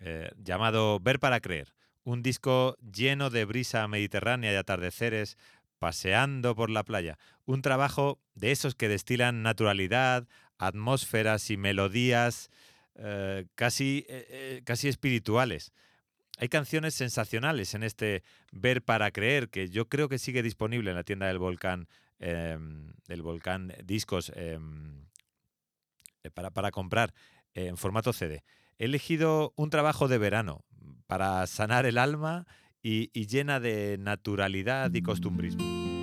eh, 0.00 0.30
llamado 0.36 1.00
Ver 1.00 1.18
para 1.18 1.40
Creer. 1.40 1.72
Un 2.02 2.22
disco 2.22 2.76
lleno 2.80 3.30
de 3.30 3.46
brisa 3.46 3.88
mediterránea 3.88 4.52
y 4.52 4.56
atardeceres 4.56 5.38
paseando 5.78 6.54
por 6.54 6.68
la 6.68 6.84
playa. 6.84 7.16
Un 7.46 7.62
trabajo 7.62 8.18
de 8.34 8.52
esos 8.52 8.74
que 8.74 8.88
destilan 8.88 9.42
naturalidad, 9.42 10.28
atmósferas 10.58 11.50
y 11.50 11.56
melodías 11.56 12.50
eh, 12.96 13.46
casi, 13.54 14.04
eh, 14.08 14.26
eh, 14.28 14.62
casi 14.64 14.88
espirituales. 14.88 15.72
Hay 16.38 16.48
canciones 16.48 16.94
sensacionales 16.94 17.74
en 17.74 17.82
este 17.84 18.22
Ver 18.50 18.82
para 18.82 19.10
Creer, 19.10 19.50
que 19.50 19.68
yo 19.68 19.88
creo 19.88 20.08
que 20.08 20.18
sigue 20.18 20.42
disponible 20.42 20.90
en 20.90 20.96
la 20.96 21.04
tienda 21.04 21.26
del 21.26 21.38
Volcán, 21.38 21.88
eh, 22.18 22.58
del 23.06 23.22
Volcán 23.22 23.72
Discos, 23.84 24.32
eh, 24.34 24.58
para, 26.32 26.50
para 26.50 26.70
comprar 26.70 27.14
en 27.52 27.76
formato 27.76 28.12
CD. 28.12 28.42
He 28.78 28.86
elegido 28.86 29.52
un 29.56 29.70
trabajo 29.70 30.08
de 30.08 30.18
verano 30.18 30.64
para 31.06 31.46
sanar 31.46 31.86
el 31.86 31.98
alma 31.98 32.46
y, 32.82 33.10
y 33.12 33.26
llena 33.26 33.60
de 33.60 33.96
naturalidad 33.98 34.92
y 34.92 35.02
costumbrismo. 35.02 35.93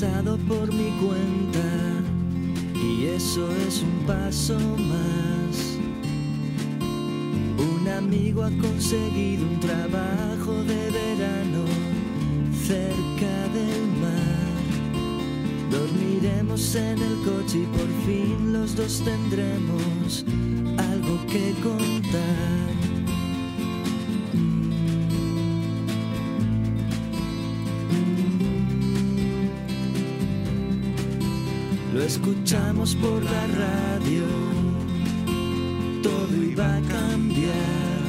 Pensado 0.00 0.38
por 0.46 0.72
mi 0.72 0.90
cuenta 1.04 1.58
y 2.72 3.06
eso 3.06 3.48
es 3.66 3.82
un 3.82 4.06
paso 4.06 4.56
más. 4.56 5.76
Un 7.58 7.88
amigo 7.88 8.44
ha 8.44 8.50
conseguido 8.50 9.44
un 9.44 9.58
trabajo 9.58 10.62
de 10.62 10.90
verano 10.92 11.64
cerca 12.64 13.48
del 13.52 13.86
mar. 14.00 15.68
Dormiremos 15.68 16.76
en 16.76 16.98
el 17.02 17.16
coche 17.24 17.58
y 17.58 17.66
por 17.76 17.88
fin 18.06 18.52
los 18.52 18.76
dos 18.76 19.02
tendremos 19.04 20.24
algo 20.76 21.26
que 21.26 21.54
contar. 21.60 22.77
Escuchamos 32.08 32.94
por 32.94 33.22
la 33.22 33.46
radio, 33.62 34.24
todo 36.02 36.42
iba 36.42 36.76
a 36.76 36.80
cambiar. 36.80 38.02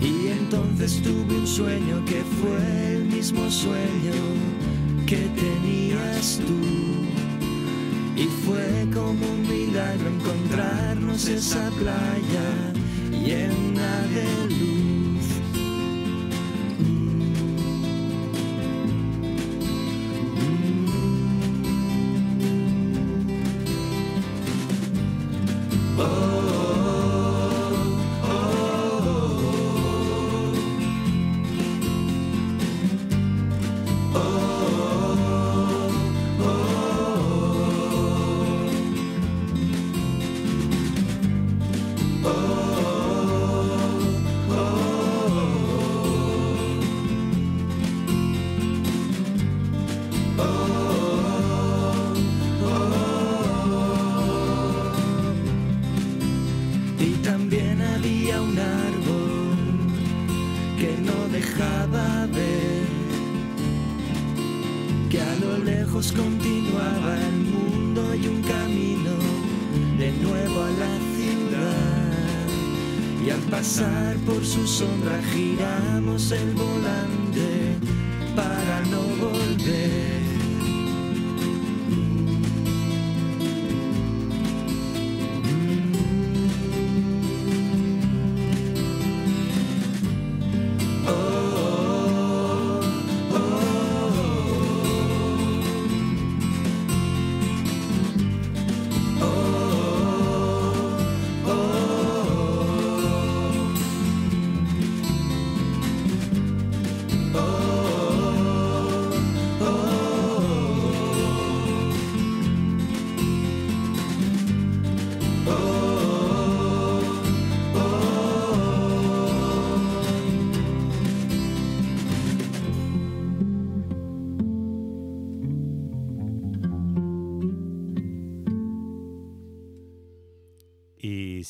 Y 0.00 0.28
entonces 0.28 1.02
tuve 1.02 1.40
un 1.40 1.46
sueño 1.46 2.02
que 2.06 2.22
fue 2.40 2.94
el 2.94 3.04
mismo 3.04 3.50
sueño 3.50 4.18
que 5.06 5.28
tenías 5.44 6.40
tú. 6.46 6.60
Y 8.16 8.26
fue 8.44 8.88
como 8.94 9.22
un 9.34 9.42
milagro 9.42 10.08
encontrarnos 10.08 11.28
esa 11.28 11.68
playa 11.78 12.48
llena 13.10 13.92
de 14.14 14.54
luz. 14.54 14.69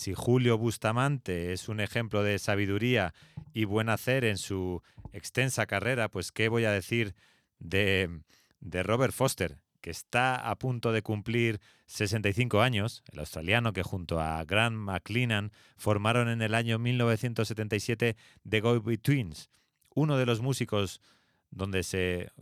Si 0.00 0.14
Julio 0.14 0.56
Bustamante 0.56 1.52
es 1.52 1.68
un 1.68 1.78
ejemplo 1.78 2.22
de 2.22 2.38
sabiduría 2.38 3.12
y 3.52 3.66
buen 3.66 3.90
hacer 3.90 4.24
en 4.24 4.38
su 4.38 4.82
extensa 5.12 5.66
carrera, 5.66 6.08
pues 6.08 6.32
qué 6.32 6.48
voy 6.48 6.64
a 6.64 6.72
decir 6.72 7.14
de, 7.58 8.22
de 8.60 8.82
Robert 8.82 9.12
Foster, 9.12 9.58
que 9.82 9.90
está 9.90 10.36
a 10.36 10.58
punto 10.58 10.92
de 10.92 11.02
cumplir 11.02 11.60
65 11.84 12.62
años, 12.62 13.02
el 13.12 13.18
australiano 13.18 13.74
que 13.74 13.82
junto 13.82 14.20
a 14.20 14.42
Grant 14.44 14.76
McLennan 14.76 15.52
formaron 15.76 16.30
en 16.30 16.40
el 16.40 16.54
año 16.54 16.78
1977 16.78 18.16
The 18.48 18.60
Go 18.60 18.80
Betweens, 18.80 19.50
uno 19.94 20.16
de 20.16 20.24
los 20.24 20.40
músicos 20.40 21.02
donde 21.50 21.82
se 21.82 22.32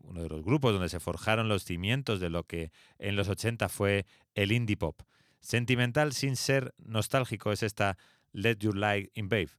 uno 0.00 0.22
de 0.22 0.28
los 0.28 0.42
grupos 0.42 0.72
donde 0.72 0.88
se 0.88 0.98
forjaron 0.98 1.48
los 1.48 1.64
cimientos 1.64 2.18
de 2.18 2.30
lo 2.30 2.44
que 2.44 2.72
en 2.98 3.14
los 3.14 3.28
80 3.28 3.68
fue 3.68 4.06
el 4.34 4.50
indie 4.50 4.76
pop. 4.76 5.02
Sentimental 5.40 6.12
sin 6.12 6.36
ser 6.36 6.74
nostálgico 6.78 7.52
es 7.52 7.62
esta 7.62 7.96
Let 8.32 8.56
Your 8.58 8.76
Light 8.76 9.10
in 9.14 9.28
Babe, 9.28 9.50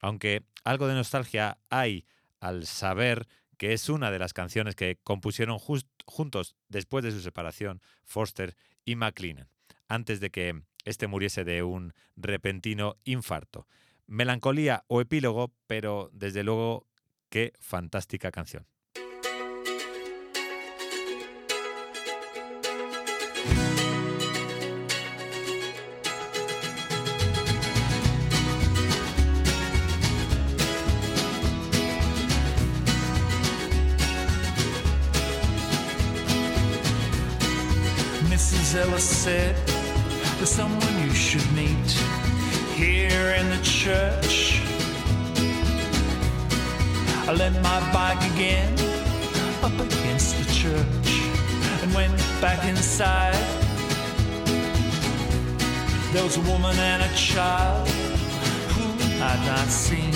aunque 0.00 0.44
algo 0.64 0.86
de 0.88 0.94
nostalgia 0.94 1.58
hay 1.70 2.04
al 2.40 2.66
saber 2.66 3.26
que 3.56 3.72
es 3.72 3.88
una 3.88 4.10
de 4.10 4.18
las 4.18 4.32
canciones 4.32 4.74
que 4.74 4.98
compusieron 5.02 5.58
juntos 5.58 6.56
después 6.68 7.04
de 7.04 7.12
su 7.12 7.20
separación 7.20 7.80
Foster 8.04 8.56
y 8.84 8.96
McLennan, 8.96 9.48
antes 9.88 10.20
de 10.20 10.30
que 10.30 10.62
este 10.84 11.06
muriese 11.06 11.44
de 11.44 11.62
un 11.62 11.92
repentino 12.16 12.96
infarto. 13.04 13.66
Melancolía 14.06 14.84
o 14.88 15.00
epílogo, 15.00 15.52
pero 15.66 16.10
desde 16.12 16.44
luego 16.44 16.86
qué 17.28 17.52
fantástica 17.58 18.30
canción. 18.30 18.66
Mrs. 38.86 39.00
Said, 39.00 39.56
There's 40.36 40.50
someone 40.50 41.00
you 41.00 41.10
should 41.10 41.46
meet 41.52 41.90
here 42.74 43.32
in 43.32 43.50
the 43.50 43.60
church. 43.62 44.62
I 47.28 47.32
leant 47.32 47.60
my 47.62 47.80
bike 47.92 48.22
again 48.32 48.72
up 49.62 49.72
against 49.72 50.38
the 50.38 50.52
church 50.52 51.08
and 51.82 51.94
went 51.94 52.16
back 52.40 52.64
inside. 52.64 53.34
There 56.12 56.22
was 56.22 56.36
a 56.36 56.42
woman 56.42 56.78
and 56.78 57.02
a 57.02 57.14
child 57.16 57.88
whom 58.74 58.98
I'd 59.20 59.42
not 59.46 59.68
seen, 59.68 60.14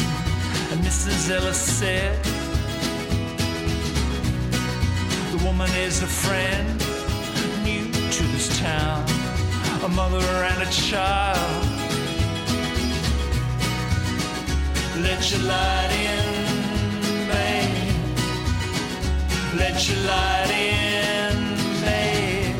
and 0.70 0.80
Mrs. 0.80 1.28
Ellis 1.30 1.58
said, 1.58 2.24
The 5.32 5.44
woman 5.44 5.70
is 5.74 6.02
a 6.02 6.06
friend 6.06 6.89
town, 8.60 9.04
a 9.84 9.88
mother 9.88 10.26
and 10.50 10.62
a 10.62 10.70
child. 10.70 11.64
Let 15.06 15.20
your 15.30 15.42
light 15.54 15.92
in, 16.08 16.26
babe. 17.32 17.96
Let 19.62 19.76
your 19.88 20.00
light 20.12 20.50
in, 20.50 21.34
babe. 21.86 22.56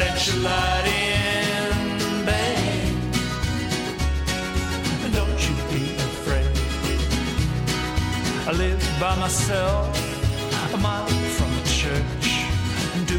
Let 0.00 0.16
your 0.26 0.38
light 0.48 0.86
in, 1.04 1.72
babe. 2.30 2.96
Don't 5.18 5.40
you 5.46 5.54
be 5.72 5.84
afraid. 6.08 6.56
I 8.48 8.52
live 8.52 8.82
by 8.98 9.14
myself, 9.16 9.97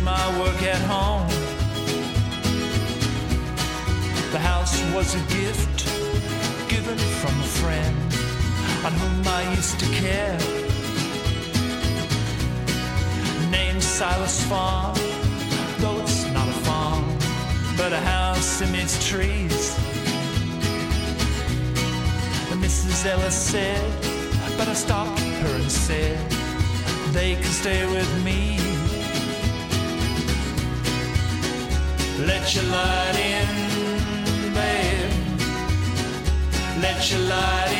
my 0.09 0.39
work 0.41 0.61
at 0.75 0.81
home. 0.93 1.29
The 4.35 4.41
house 4.51 4.75
was 4.95 5.07
a 5.21 5.23
gift 5.39 5.77
given 6.73 6.99
from 7.21 7.33
a 7.47 7.49
friend 7.61 7.97
on 8.85 8.93
whom 9.01 9.19
I 9.39 9.41
used 9.57 9.77
to 9.83 9.87
care. 10.03 10.39
Named 13.57 13.83
Silas 13.97 14.37
Farm, 14.49 14.95
though 15.81 15.97
it's 16.03 16.19
not 16.37 16.47
a 16.55 16.59
farm, 16.67 17.05
but 17.79 17.91
a 18.01 18.03
house 18.15 18.61
amidst 18.65 18.97
trees. 19.11 19.63
And 22.49 22.57
Mrs. 22.65 23.05
Ellis 23.11 23.39
said, 23.51 23.83
but 24.57 24.67
I 24.73 24.75
stopped 24.85 25.19
her 25.43 25.53
and 25.61 25.71
said, 25.71 26.17
they 27.17 27.31
can 27.41 27.53
stay 27.63 27.81
with 27.95 28.11
me. 28.27 28.48
Let 32.27 32.53
your 32.53 32.65
light 32.65 33.17
in, 33.17 33.47
babe. 34.53 35.11
Let 36.81 37.09
your 37.11 37.21
light 37.21 37.71
in, 37.71 37.78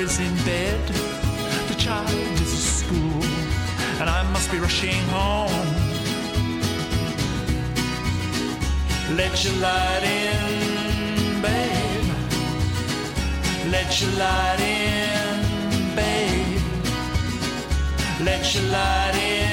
is 0.00 0.18
in 0.18 0.34
bed, 0.46 0.80
the 1.68 1.74
child 1.74 2.08
is 2.40 2.52
at 2.54 2.64
school, 2.80 3.22
and 4.00 4.08
I 4.08 4.22
must 4.32 4.50
be 4.50 4.58
rushing 4.58 5.02
home. 5.08 5.68
Let 9.14 9.44
your 9.44 9.56
light 9.66 10.04
in, 10.04 11.42
babe. 11.42 12.08
Let 13.74 14.00
your 14.00 14.12
light 14.12 14.60
in, 14.60 15.94
babe. 15.94 16.62
Let 18.22 18.54
your 18.54 18.64
light 18.72 19.16
in, 19.16 19.49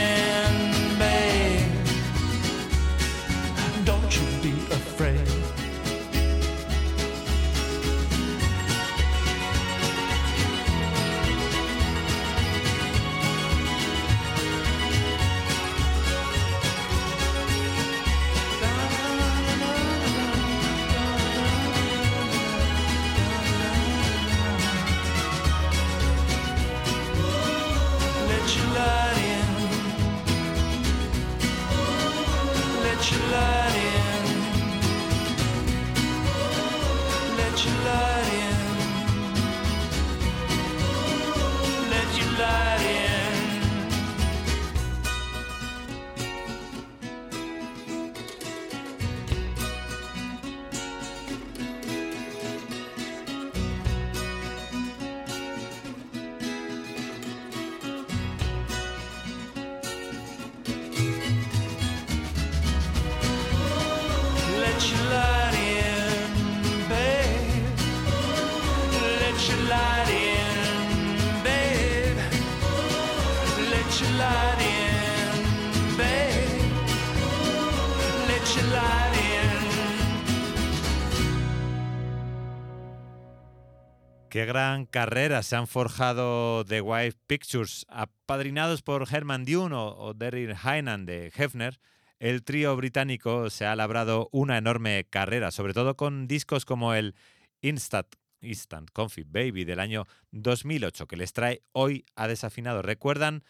Qué 84.38 84.46
gran 84.46 84.86
carrera 84.86 85.42
se 85.42 85.56
han 85.56 85.66
forjado 85.66 86.64
The 86.64 86.82
Wife 86.82 87.18
Pictures, 87.26 87.88
apadrinados 87.90 88.84
por 88.84 89.08
Herman 89.12 89.46
Dune 89.46 89.74
o, 89.76 90.14
Daryl 90.14 90.54
Hainan 90.62 91.08
de 91.08 91.34
Hefner. 91.36 91.80
El 92.20 92.44
trío 92.44 92.76
británico 92.76 93.50
se 93.50 93.66
ha 93.66 93.76
labrado 93.76 94.30
una 94.32 94.60
enorme 94.60 95.08
carrera, 95.10 95.50
sobre 95.50 95.74
todo 95.74 95.98
con 95.98 96.28
discos 96.28 96.66
como 96.66 96.94
el 96.94 97.16
Instant, 97.62 98.14
Instant 98.42 98.92
Baby 99.26 99.66
del 99.66 99.80
año 99.80 100.06
2008, 100.34 101.08
que 101.08 101.18
les 101.18 101.34
trae 101.34 101.64
hoy 101.72 102.06
a 102.16 102.28
desafinado. 102.28 102.84
¿Recuerdan 102.84 103.44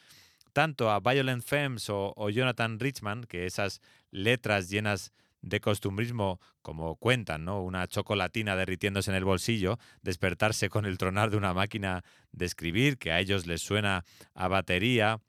tanto 0.53 0.89
a 0.89 1.01
Violent 1.01 1.43
Femmes 1.43 1.89
o, 1.89 2.13
o 2.15 2.29
Jonathan 2.29 2.79
Richman 2.79 3.25
que 3.25 3.45
esas 3.45 3.81
letras 4.09 4.69
llenas 4.69 5.11
de 5.49 5.59
costumbrismo, 5.59 6.39
como 6.61 6.95
cuentan, 6.95 7.45
¿no? 7.45 7.61
Una 7.63 7.87
chocolatina 7.87 8.55
derritiéndose 8.55 9.11
en 9.11 9.17
el 9.17 9.25
bolsillo, 9.25 9.77
despertarse 10.01 10.69
con 10.69 10.85
el 10.85 10.97
tronar 10.97 11.29
de 11.29 11.37
una 11.37 11.53
máquina 11.53 12.03
de 12.31 12.45
escribir 12.45 12.97
que 12.97 13.11
a 13.11 13.19
ellos 13.19 13.47
les 13.47 13.61
suena 13.61 14.03
a 14.33 14.47
batería, 14.47 15.21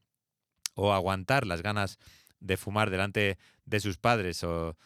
o 0.75 0.93
aguantar 0.93 1.45
las 1.47 1.61
ganas 1.61 1.99
de 2.41 2.57
fumar 2.57 2.91
delante 2.91 3.37
de 3.65 3.81
sus 3.81 3.99
padres, 3.99 4.45
o, 4.45 4.77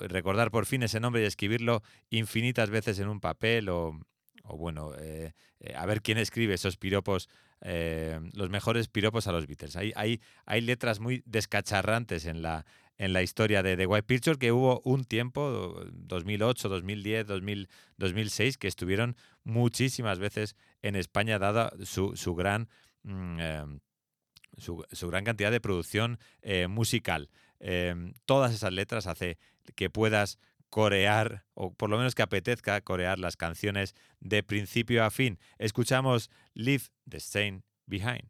recordar 0.00 0.50
por 0.50 0.66
fin 0.66 0.82
ese 0.82 0.98
nombre 0.98 1.22
y 1.22 1.26
escribirlo 1.26 1.82
infinitas 2.10 2.70
veces 2.70 2.98
en 2.98 3.08
un 3.08 3.20
papel, 3.20 3.68
o, 3.68 3.98
o 4.42 4.56
bueno, 4.56 4.92
eh, 4.98 5.32
eh, 5.60 5.74
a 5.76 5.86
ver 5.86 6.02
quién 6.02 6.18
escribe 6.18 6.54
esos 6.54 6.76
piropos, 6.76 7.28
eh, 7.60 8.18
los 8.32 8.50
mejores 8.50 8.88
piropos 8.88 9.28
a 9.28 9.32
los 9.32 9.46
Beatles. 9.46 9.76
Hay, 9.76 9.92
hay, 9.94 10.20
hay 10.44 10.60
letras 10.60 10.98
muy 10.98 11.22
descacharrantes 11.24 12.26
en 12.26 12.42
la, 12.42 12.66
en 13.00 13.14
la 13.14 13.22
historia 13.22 13.62
de 13.62 13.78
The 13.78 13.86
White 13.86 14.06
Picture, 14.06 14.38
que 14.38 14.52
hubo 14.52 14.82
un 14.84 15.04
tiempo, 15.04 15.82
2008, 15.90 16.68
2010, 16.68 17.26
2000, 17.26 17.68
2006, 17.96 18.58
que 18.58 18.68
estuvieron 18.68 19.16
muchísimas 19.42 20.18
veces 20.18 20.54
en 20.82 20.96
España, 20.96 21.38
dada 21.38 21.72
su, 21.82 22.14
su 22.14 22.34
gran... 22.34 22.68
mm, 23.04 23.36
eh, 23.40 23.64
su, 24.58 24.84
su 24.92 25.08
gran 25.08 25.24
cantidad 25.24 25.50
de 25.50 25.62
producción 25.62 26.18
eh, 26.42 26.66
musical. 26.66 27.30
Eh, 27.58 28.12
todas 28.26 28.52
esas 28.52 28.74
letras 28.74 29.06
hace 29.06 29.38
que 29.76 29.88
puedas 29.88 30.38
corear, 30.68 31.46
o 31.54 31.72
por 31.72 31.88
lo 31.88 31.96
menos 31.96 32.14
que 32.14 32.20
apetezca 32.20 32.82
corear 32.82 33.18
las 33.18 33.38
canciones 33.38 33.94
de 34.20 34.42
principio 34.42 35.04
a 35.04 35.10
fin. 35.10 35.38
Escuchamos 35.58 36.28
Leave 36.52 36.84
the 37.08 37.16
Stain 37.16 37.64
Behind. 37.86 38.28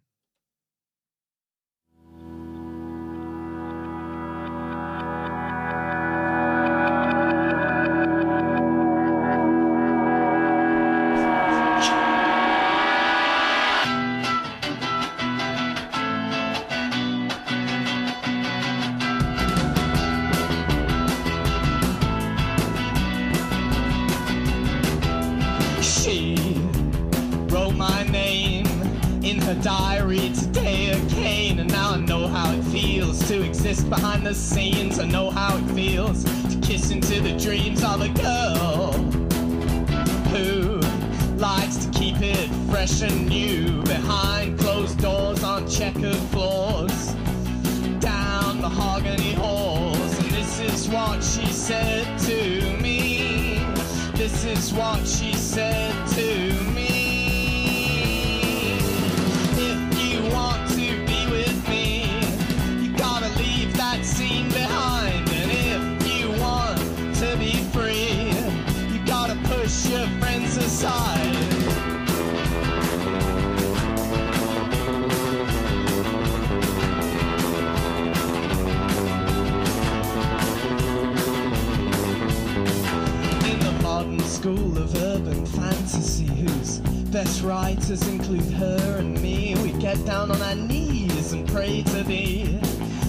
Include 88.40 88.58
her 88.58 88.98
and 88.98 89.20
me. 89.20 89.54
We 89.62 89.72
get 89.72 90.04
down 90.04 90.30
on 90.30 90.40
our 90.42 90.54
knees 90.54 91.32
and 91.32 91.46
pray 91.48 91.82
to 91.82 92.02
thee 92.02 92.58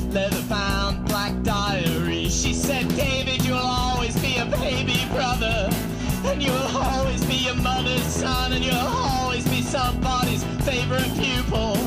leather 0.10 0.42
bound 0.50 1.08
black 1.08 1.42
diary. 1.44 2.28
She 2.28 2.54
said 2.54 2.88
david 2.96 3.46
you'll 3.46 3.58
always 3.58 4.20
be 4.20 4.38
a 4.38 4.46
baby 4.46 5.06
brother 5.14 5.70
and 6.26 6.44
you'll 6.44 6.76
always 6.76 7.24
be 7.26 7.36
your 7.36 7.56
mother's 7.56 8.04
son 8.04 8.52
and 8.52 8.64
you'll 8.64 8.76
always 8.76 9.48
be 9.48 9.62
somebody's 9.62 10.44
favorite 10.66 11.14
pupil. 11.16 11.78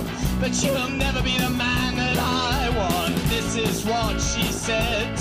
But 0.41 0.53
you'll 0.63 0.89
never 0.89 1.23
be 1.23 1.37
the 1.39 1.51
man 1.51 1.97
that 1.97 2.17
I 2.19 2.71
want. 2.77 3.15
This 3.29 3.57
is 3.57 3.85
what 3.85 4.21
she 4.21 4.45
said 4.53 5.14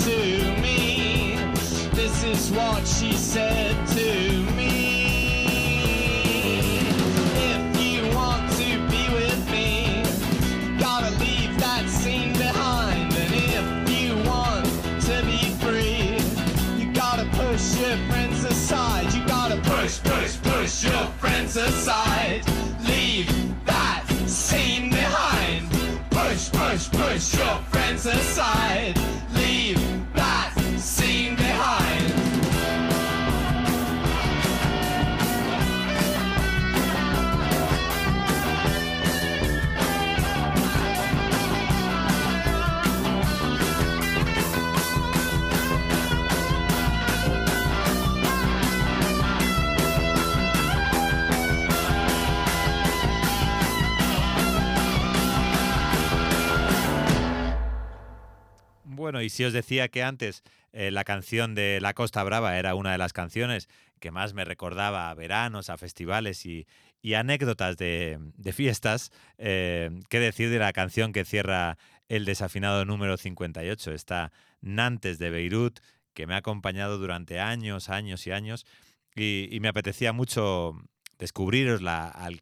Y 59.22 59.30
si 59.30 59.44
os 59.44 59.52
decía 59.52 59.88
que 59.88 60.02
antes 60.02 60.42
eh, 60.72 60.90
la 60.90 61.04
canción 61.04 61.54
de 61.54 61.80
La 61.80 61.94
Costa 61.94 62.22
Brava 62.24 62.58
era 62.58 62.74
una 62.74 62.92
de 62.92 62.98
las 62.98 63.12
canciones 63.12 63.68
que 64.00 64.10
más 64.10 64.34
me 64.34 64.44
recordaba 64.44 65.10
a 65.10 65.14
veranos, 65.14 65.70
a 65.70 65.78
festivales 65.78 66.44
y, 66.46 66.66
anécdotas 67.14 67.76
de, 67.76 68.18
fiestas, 68.52 69.10
eh, 69.38 69.90
¿qué 70.08 70.20
decir 70.20 70.50
de 70.50 70.58
la 70.58 70.72
canción 70.72 71.12
que 71.12 71.24
cierra 71.24 71.76
el 72.08 72.24
desafinado 72.24 72.84
número 72.84 73.16
58? 73.16 73.92
Está 73.92 74.32
Nantes 74.60 75.18
de 75.18 75.30
Beirut, 75.30 75.80
que 76.14 76.26
me 76.26 76.34
ha 76.34 76.38
acompañado 76.38 76.98
durante 76.98 77.40
años, 77.40 77.88
años 77.90 78.26
y 78.26 78.32
años, 78.32 78.66
y 79.14 79.58
me 79.60 79.68
apetecía 79.68 80.12
mucho 80.12 80.76
descubrirosla 81.18 82.08
al, 82.08 82.40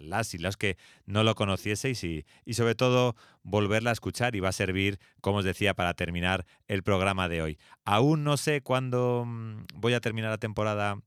las 0.00 0.34
y 0.34 0.38
los 0.38 0.56
que 0.56 0.76
no 1.06 1.24
lo 1.24 1.34
conocieseis 1.34 2.02
y, 2.04 2.24
sobre 2.52 2.74
todo 2.74 3.16
volverla 3.42 3.90
a 3.90 3.92
escuchar 3.92 4.34
y 4.36 4.40
va 4.40 4.50
a 4.50 4.52
servir, 4.52 4.98
como 5.20 5.38
os 5.38 5.44
decía, 5.44 5.74
para 5.74 5.94
terminar 5.94 6.46
el 6.66 6.82
programa 6.82 7.28
de 7.28 7.42
hoy. 7.42 7.58
Aún 7.84 8.24
no 8.24 8.36
sé 8.36 8.60
cuándo 8.62 9.24
mm, 9.26 9.64
voy 9.74 9.94
a 9.94 10.00
terminar 10.00 10.30
la 10.30 10.38
temporada 10.38 11.00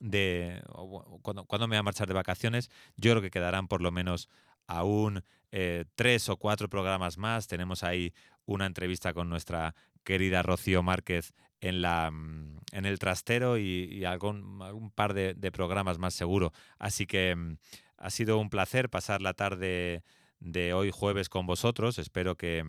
de 0.00 0.62
o 0.68 0.86
bu- 0.86 1.22
cuándo, 1.22 1.44
cuándo 1.44 1.66
me 1.66 1.76
voy 1.76 1.80
a 1.80 1.82
marchar 1.82 2.06
de 2.08 2.14
vacaciones. 2.14 2.70
Yo 2.96 3.12
creo 3.12 3.22
que 3.22 3.30
quedarán 3.30 3.68
por 3.68 3.80
lo 3.82 3.90
menos 3.90 4.28
aún 4.66 5.22
eh, 5.50 5.84
tres 5.94 6.28
o 6.28 6.36
cuatro 6.36 6.68
programas 6.68 7.18
más. 7.18 7.46
Tenemos 7.46 7.82
ahí 7.82 8.12
una 8.44 8.66
entrevista 8.66 9.12
con 9.12 9.28
nuestra 9.28 9.74
querida 10.04 10.42
Rocío 10.42 10.82
Márquez 10.82 11.34
en, 11.60 11.82
la, 11.82 12.10
mm, 12.10 12.58
en 12.72 12.86
el 12.86 12.98
trastero 12.98 13.58
y, 13.58 14.04
algún, 14.04 14.60
algún 14.62 14.90
par 14.90 15.14
de, 15.14 15.34
de 15.34 15.52
programas 15.52 15.98
más 15.98 16.14
seguro. 16.14 16.52
Así 16.78 17.06
que 17.06 17.34
mm, 17.34 17.56
ha 17.98 18.10
sido 18.10 18.38
un 18.38 18.50
placer 18.50 18.88
pasar 18.90 19.22
la 19.22 19.34
tarde 19.34 20.02
de 20.40 20.72
hoy 20.72 20.90
jueves 20.90 21.28
con 21.28 21.46
vosotros. 21.46 21.98
Espero 21.98 22.36
que, 22.36 22.64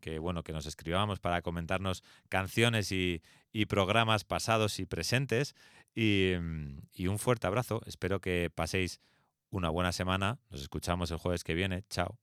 que, 0.00 0.18
bueno, 0.18 0.42
que 0.42 0.52
nos 0.52 0.66
escribamos 0.66 1.20
para 1.20 1.42
comentarnos 1.42 2.02
canciones 2.28 2.92
y, 2.92 3.22
y 3.52 3.66
programas 3.66 4.24
pasados 4.24 4.78
y 4.80 4.86
presentes. 4.86 5.54
Y, 5.94 6.34
mm, 6.40 6.78
y 6.94 7.06
un 7.08 7.18
fuerte 7.18 7.46
abrazo. 7.46 7.82
Espero 7.86 8.20
que 8.20 8.50
paséis 8.54 9.00
una 9.50 9.68
buena 9.68 9.92
semana. 9.92 10.38
Nos 10.50 10.62
escuchamos 10.62 11.10
el 11.10 11.18
jueves 11.18 11.44
que 11.44 11.54
viene. 11.54 11.84
Chao. 11.90 12.18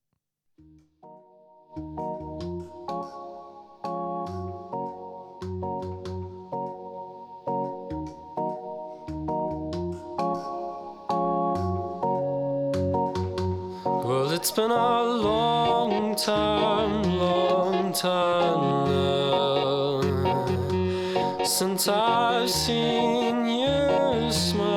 It's 14.38 14.52
been 14.52 14.70
a 14.70 15.04
long 15.04 16.16
time, 16.16 17.02
long 17.18 17.92
time 17.92 18.62
now 18.86 19.48
since 21.44 21.88
I've 21.88 22.48
seen 22.48 23.48
you 23.48 24.32
smile, 24.32 24.77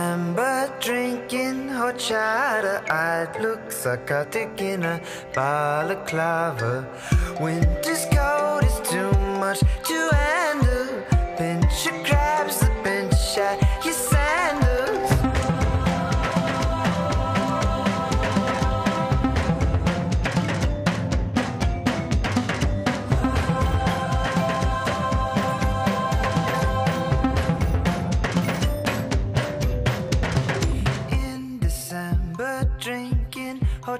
remember 0.00 0.72
drinking 0.80 1.68
hot 1.68 2.00
cider. 2.00 2.82
I'd 2.90 3.40
look 3.40 3.70
psychotic 3.70 4.60
in 4.60 4.82
a 4.82 5.00
balaclava. 5.34 6.88
Winter's 7.40 8.06
cold 8.06 8.64
is 8.64 8.78
too 8.88 9.12
much. 9.42 9.60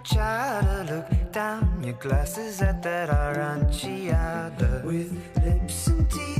try 0.04 0.60
to 0.86 0.94
look 0.94 1.32
down. 1.32 1.82
Your 1.82 1.94
glasses 1.94 2.60
at 2.62 2.82
that 2.82 3.08
aranciata 3.08 4.84
with 4.84 5.12
lips 5.44 5.86
and 5.88 6.10
teeth. 6.10 6.39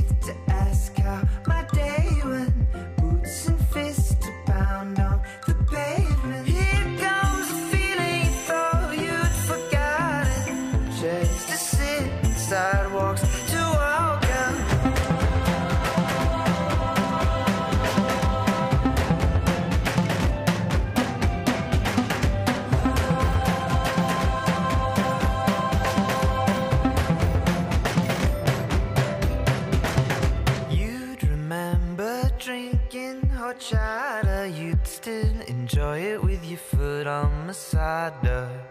enjoy 35.81 35.99
it 35.99 36.23
with 36.23 36.45
your 36.45 36.59
foot 36.59 37.07
on 37.07 37.47
the 37.47 37.53
side 37.53 38.13
door 38.21 38.70